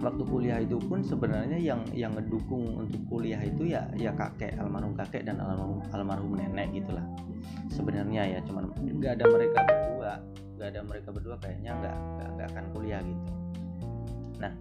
waktu 0.06 0.24
kuliah 0.28 0.62
itu 0.62 0.78
pun 0.78 1.02
sebenarnya 1.02 1.58
yang 1.58 1.82
yang 1.96 2.14
ngedukung 2.14 2.78
untuk 2.78 3.02
kuliah 3.10 3.42
itu 3.42 3.66
ya 3.66 3.90
ya 3.98 4.14
kakek 4.14 4.54
almarhum 4.62 4.94
kakek 4.94 5.26
dan 5.26 5.42
almarhum 5.42 5.82
almarhum 5.90 6.38
nenek 6.38 6.70
gitulah 6.78 7.06
sebenarnya 7.74 8.38
ya 8.38 8.40
cuman 8.46 8.70
nggak 8.86 9.18
ada 9.18 9.26
mereka 9.26 9.60
berdua 9.66 10.14
nggak 10.56 10.68
ada 10.72 10.82
mereka 10.86 11.10
berdua 11.10 11.36
kayaknya 11.42 11.72
nggak 11.82 11.98
nggak 12.38 12.48
akan 12.54 12.66
kuliah 12.76 13.02
gitu 13.02 13.45
nah 14.42 14.52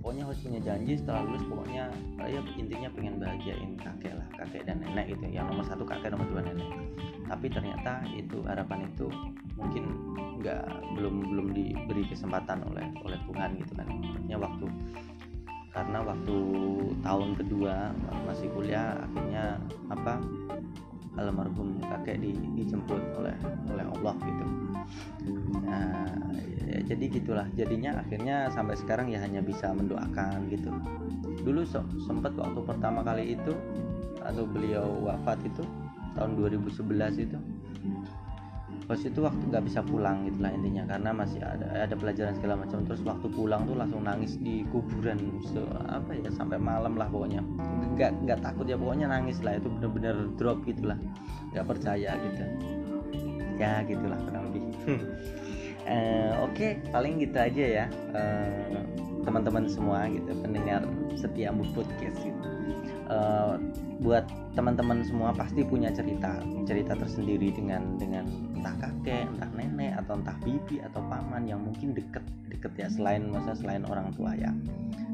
pokoknya 0.00 0.22
harus 0.24 0.40
punya 0.40 0.60
janji 0.64 0.92
setelah 0.96 1.22
lulus 1.28 1.44
pokoknya 1.46 1.84
ya 2.24 2.40
intinya 2.56 2.88
pengen 2.92 3.14
bahagiain 3.20 3.72
kakek 3.76 4.14
lah 4.16 4.28
kakek 4.40 4.62
dan 4.64 4.80
nenek 4.80 5.12
gitu 5.12 5.24
yang 5.28 5.46
nomor 5.48 5.64
satu 5.68 5.84
kakek 5.84 6.12
nomor 6.12 6.26
dua 6.32 6.42
nenek. 6.44 6.68
Tapi 7.28 7.46
ternyata 7.52 8.08
itu 8.16 8.40
harapan 8.48 8.88
itu 8.88 9.06
mungkin 9.60 9.84
nggak 10.40 10.64
belum 10.96 11.14
belum 11.28 11.46
diberi 11.52 12.08
kesempatan 12.08 12.64
oleh 12.72 12.88
oleh 13.04 13.18
Tuhan 13.28 13.50
gitu 13.60 13.72
kan. 13.76 13.86
Artinya 13.88 14.38
waktu 14.48 14.66
karena 15.68 15.98
waktu 16.00 16.36
tahun 17.04 17.28
kedua 17.36 17.92
masih 18.24 18.48
kuliah 18.56 18.96
akhirnya 19.04 19.60
apa 19.92 20.18
almarhum 21.18 21.82
kakek 21.82 22.22
di, 22.22 22.32
dijemput 22.54 23.02
oleh 23.18 23.34
oleh 23.74 23.84
Allah 23.98 24.14
gitu. 24.22 24.44
Nah 25.66 26.06
ya, 26.70 26.78
jadi 26.86 27.04
gitulah. 27.10 27.46
Jadinya 27.58 27.98
akhirnya 27.98 28.48
sampai 28.54 28.78
sekarang 28.78 29.10
ya 29.10 29.18
hanya 29.20 29.42
bisa 29.42 29.74
mendoakan 29.74 30.46
gitu. 30.48 30.70
Dulu 31.42 31.66
sempat 32.06 32.32
waktu 32.38 32.60
pertama 32.62 33.02
kali 33.02 33.34
itu 33.34 33.52
atau 34.22 34.44
beliau 34.46 34.86
wafat 35.02 35.40
itu 35.42 35.62
tahun 36.14 36.34
2011 36.38 37.24
itu 37.24 37.38
pas 38.88 38.96
itu 38.96 39.20
waktu 39.20 39.42
nggak 39.52 39.68
bisa 39.68 39.84
pulang 39.84 40.24
gitulah 40.24 40.48
intinya 40.48 40.88
karena 40.88 41.12
masih 41.12 41.44
ada 41.44 41.68
ada 41.76 41.92
pelajaran 41.92 42.32
segala 42.40 42.64
macam. 42.64 42.80
Terus 42.88 43.04
waktu 43.04 43.28
pulang 43.28 43.68
tuh 43.68 43.76
langsung 43.76 44.00
nangis 44.08 44.40
di 44.40 44.64
kuburan 44.72 45.20
so, 45.44 45.60
apa 45.92 46.16
ya 46.16 46.32
sampai 46.32 46.56
malam 46.56 46.96
lah 46.96 47.04
pokoknya. 47.12 47.44
Nggak 47.94 48.24
nggak 48.24 48.40
takut 48.40 48.64
ya 48.64 48.80
pokoknya 48.80 49.12
nangis 49.12 49.44
lah. 49.44 49.60
Itu 49.60 49.68
bener-bener 49.68 50.32
drop 50.40 50.64
gitulah 50.64 50.96
nggak 51.52 51.66
percaya 51.68 52.16
gitu. 52.16 52.42
Ya 53.60 53.84
gitulah 53.84 54.16
kurang 54.24 54.42
lebih. 54.48 54.62
Uh, 54.88 56.32
oke 56.48 56.56
okay, 56.56 56.80
paling 56.88 57.20
gitu 57.20 57.36
aja 57.36 57.64
ya. 57.84 57.86
Uh, 58.16 58.80
teman-teman 59.28 59.68
semua 59.68 60.08
gitu 60.08 60.32
pendengar 60.40 60.80
setia 61.12 61.52
podcast 61.52 62.16
gitu 62.24 62.57
uh, 63.08 63.56
buat 63.98 64.24
teman-teman 64.54 65.02
semua 65.02 65.34
pasti 65.34 65.66
punya 65.66 65.90
cerita 65.90 66.38
cerita 66.64 66.94
tersendiri 66.94 67.50
dengan 67.50 67.98
dengan 67.98 68.26
entah 68.58 68.74
kakek 68.78 69.26
entah 69.26 69.50
nenek 69.54 69.98
atau 70.04 70.18
entah 70.18 70.36
bibi 70.42 70.82
atau 70.82 71.02
paman 71.06 71.46
yang 71.48 71.60
mungkin 71.62 71.92
deket 71.96 72.24
deket 72.48 72.72
ya. 72.78 72.88
Selain 72.92 73.26
masa 73.28 73.58
selain 73.58 73.84
orang 73.88 74.14
tua 74.14 74.34
ya. 74.38 74.50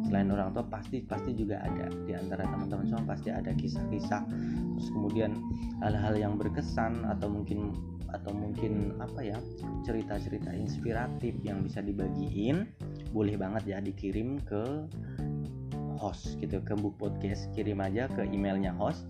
Selain 0.05 0.29
orang 0.29 0.53
tua 0.53 0.65
pasti 0.69 1.01
pasti 1.05 1.33
juga 1.33 1.65
ada. 1.65 1.89
Di 2.05 2.13
antara 2.13 2.45
teman-teman 2.45 2.85
semua 2.87 3.05
pasti 3.09 3.33
ada 3.33 3.51
kisah-kisah. 3.57 4.23
Terus 4.77 4.89
kemudian 4.93 5.33
hal-hal 5.81 6.15
yang 6.19 6.35
berkesan 6.37 7.09
atau 7.09 7.33
mungkin 7.33 7.73
atau 8.15 8.31
mungkin 8.31 8.95
apa 9.03 9.27
ya 9.27 9.39
cerita-cerita 9.83 10.55
inspiratif 10.55 11.35
yang 11.43 11.67
bisa 11.67 11.83
dibagiin 11.83 12.71
boleh 13.11 13.35
banget 13.35 13.75
ya 13.75 13.79
dikirim 13.83 14.39
ke 14.47 14.87
host 15.99 16.39
gitu 16.39 16.61
ke 16.63 16.75
book 16.79 16.97
podcast 16.97 17.51
kirim 17.53 17.81
aja 17.83 18.11
ke 18.11 18.27
emailnya 18.31 18.75
host 18.75 19.07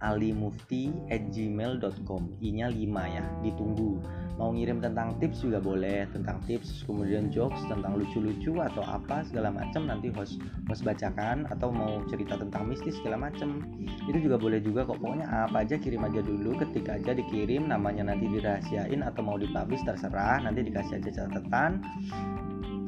alimufti 0.00 0.88
at 1.12 1.20
gmail.com 1.28 2.32
i 2.40 2.48
nya 2.56 2.72
5 2.72 2.88
ya 3.16 3.24
ditunggu. 3.44 4.00
Mau 4.40 4.56
ngirim 4.56 4.80
tentang 4.80 5.20
tips 5.20 5.44
juga 5.44 5.60
boleh 5.60 6.08
tentang 6.16 6.40
tips 6.48 6.88
kemudian 6.88 7.28
jokes 7.28 7.60
tentang 7.68 8.00
lucu-lucu 8.00 8.56
atau 8.56 8.80
apa 8.80 9.20
segala 9.28 9.52
macam 9.52 9.84
nanti 9.84 10.08
host 10.08 10.40
host 10.64 10.80
bacakan 10.80 11.44
atau 11.52 11.68
mau 11.68 12.00
cerita 12.08 12.40
tentang 12.40 12.64
mistis 12.64 12.96
segala 12.96 13.28
macam 13.28 13.60
itu 14.08 14.16
juga 14.16 14.40
boleh 14.40 14.64
juga 14.64 14.88
kok 14.88 14.96
pokoknya 14.96 15.28
apa 15.28 15.60
aja 15.60 15.76
kirim 15.76 16.08
aja 16.08 16.24
dulu 16.24 16.56
ketika 16.56 16.96
aja 16.96 17.12
dikirim 17.12 17.68
namanya 17.68 18.08
nanti 18.08 18.32
dirahasiain 18.32 19.04
atau 19.04 19.20
mau 19.20 19.36
dipublish 19.36 19.84
terserah 19.84 20.40
nanti 20.40 20.64
dikasih 20.64 21.04
aja 21.04 21.10
catatan 21.20 21.84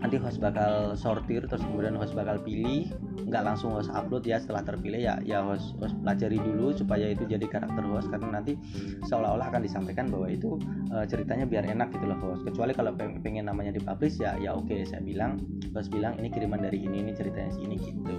nanti 0.02 0.18
host 0.18 0.42
bakal 0.42 0.98
sortir 0.98 1.46
terus 1.46 1.62
kemudian 1.62 1.94
host 1.94 2.12
bakal 2.12 2.36
pilih. 2.42 2.90
Nggak 3.22 3.42
langsung 3.46 3.72
host 3.78 3.88
upload 3.94 4.26
ya 4.26 4.42
setelah 4.42 4.66
terpilih 4.66 5.00
ya 5.00 5.14
ya 5.22 5.40
host 5.46 5.78
host 5.78 5.94
pelajari 6.02 6.42
dulu 6.42 6.74
supaya 6.74 7.14
itu 7.14 7.22
jadi 7.24 7.46
karakter 7.46 7.86
host. 7.86 8.10
Karena 8.10 8.42
nanti 8.42 8.58
seolah-olah 9.06 9.48
akan 9.48 9.62
disampaikan 9.62 10.10
bahwa 10.10 10.26
itu 10.28 10.58
uh, 10.90 11.06
ceritanya 11.06 11.46
biar 11.46 11.64
enak 11.64 11.94
gitu 11.94 12.04
loh 12.10 12.18
host. 12.18 12.42
Kecuali 12.42 12.74
kalau 12.74 12.92
pengen, 12.92 13.22
pengen 13.22 13.46
namanya 13.46 13.72
dipublish 13.72 14.18
ya 14.18 14.34
ya 14.42 14.52
oke 14.52 14.68
okay, 14.68 14.82
saya 14.82 15.00
bilang 15.00 15.38
host 15.72 15.88
bilang 15.94 16.18
ini 16.18 16.28
kiriman 16.28 16.60
dari 16.60 16.82
ini 16.82 17.06
ini 17.06 17.12
ceritanya 17.14 17.54
sini 17.54 17.78
gitu 17.78 18.14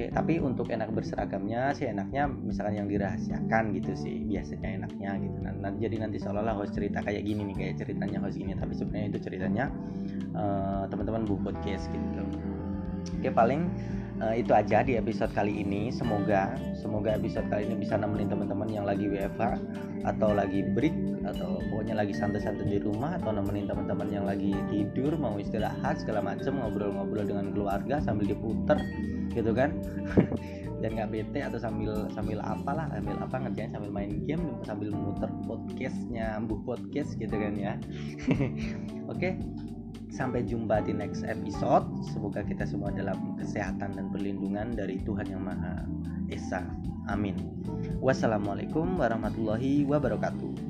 Oke, 0.00 0.08
tapi 0.16 0.40
untuk 0.40 0.72
enak 0.72 0.96
berseragamnya 0.96 1.76
sih 1.76 1.84
enaknya 1.84 2.24
misalkan 2.24 2.72
yang 2.72 2.88
dirahasiakan 2.88 3.76
gitu 3.76 3.92
sih 3.92 4.24
biasanya 4.24 4.80
enaknya 4.80 5.12
gitu. 5.20 5.36
Nah, 5.44 5.52
jadi 5.76 6.00
nanti 6.00 6.16
seolah-olah 6.16 6.56
host 6.56 6.72
cerita 6.72 7.04
kayak 7.04 7.20
gini 7.20 7.52
nih 7.52 7.56
kayak 7.60 7.74
ceritanya 7.84 8.16
host 8.24 8.40
gini, 8.40 8.56
tapi 8.56 8.72
sebenarnya 8.72 9.12
itu 9.12 9.20
ceritanya 9.20 9.68
uh, 10.32 10.88
teman-teman 10.88 11.28
bu 11.28 11.36
podcast 11.44 11.92
gitu. 11.92 12.24
Oke, 13.12 13.28
paling 13.28 13.68
uh, 14.24 14.32
itu 14.32 14.48
aja 14.56 14.80
di 14.80 14.96
episode 14.96 15.36
kali 15.36 15.60
ini. 15.60 15.92
Semoga 15.92 16.56
semoga 16.80 17.12
episode 17.12 17.44
kali 17.52 17.68
ini 17.68 17.84
bisa 17.84 18.00
nemenin 18.00 18.32
teman-teman 18.32 18.72
yang 18.72 18.88
lagi 18.88 19.04
WFH 19.04 19.60
atau 20.08 20.32
lagi 20.32 20.64
break 20.64 20.96
atau 21.28 21.60
pokoknya 21.68 22.00
lagi 22.00 22.16
santai-santai 22.16 22.64
di 22.72 22.80
rumah 22.80 23.20
atau 23.20 23.36
nemenin 23.36 23.68
teman-teman 23.68 24.08
yang 24.08 24.24
lagi 24.24 24.56
tidur 24.72 25.12
mau 25.20 25.36
istirahat 25.36 26.00
segala 26.00 26.24
macam 26.24 26.56
ngobrol-ngobrol 26.56 27.28
dengan 27.28 27.52
keluarga 27.52 28.00
sambil 28.00 28.32
diputer 28.32 28.80
gitu 29.32 29.52
kan. 29.54 29.74
Dan 30.80 30.96
nggak 30.96 31.12
bete 31.12 31.44
atau 31.44 31.60
sambil 31.60 32.08
sambil 32.16 32.40
apalah 32.40 32.88
sambil 32.88 33.20
apa 33.20 33.36
ngerjain 33.36 33.68
sambil 33.68 33.92
main 33.92 34.24
game 34.24 34.40
sambil 34.64 34.88
muter 34.96 35.28
podcastnya 35.44 36.40
bu 36.40 36.56
podcast 36.64 37.20
gitu 37.20 37.36
kan 37.36 37.52
ya. 37.52 37.76
Oke 39.12 39.36
sampai 40.10 40.42
jumpa 40.44 40.84
di 40.84 40.92
next 40.96 41.22
episode. 41.24 41.86
Semoga 42.10 42.42
kita 42.42 42.66
semua 42.66 42.90
dalam 42.90 43.36
kesehatan 43.38 43.94
dan 43.96 44.06
perlindungan 44.10 44.74
dari 44.74 44.98
Tuhan 45.04 45.28
yang 45.30 45.44
Maha 45.44 45.86
Esa. 46.32 46.64
Amin. 47.08 47.36
Wassalamualaikum 48.00 49.00
warahmatullahi 49.00 49.86
wabarakatuh 49.88 50.69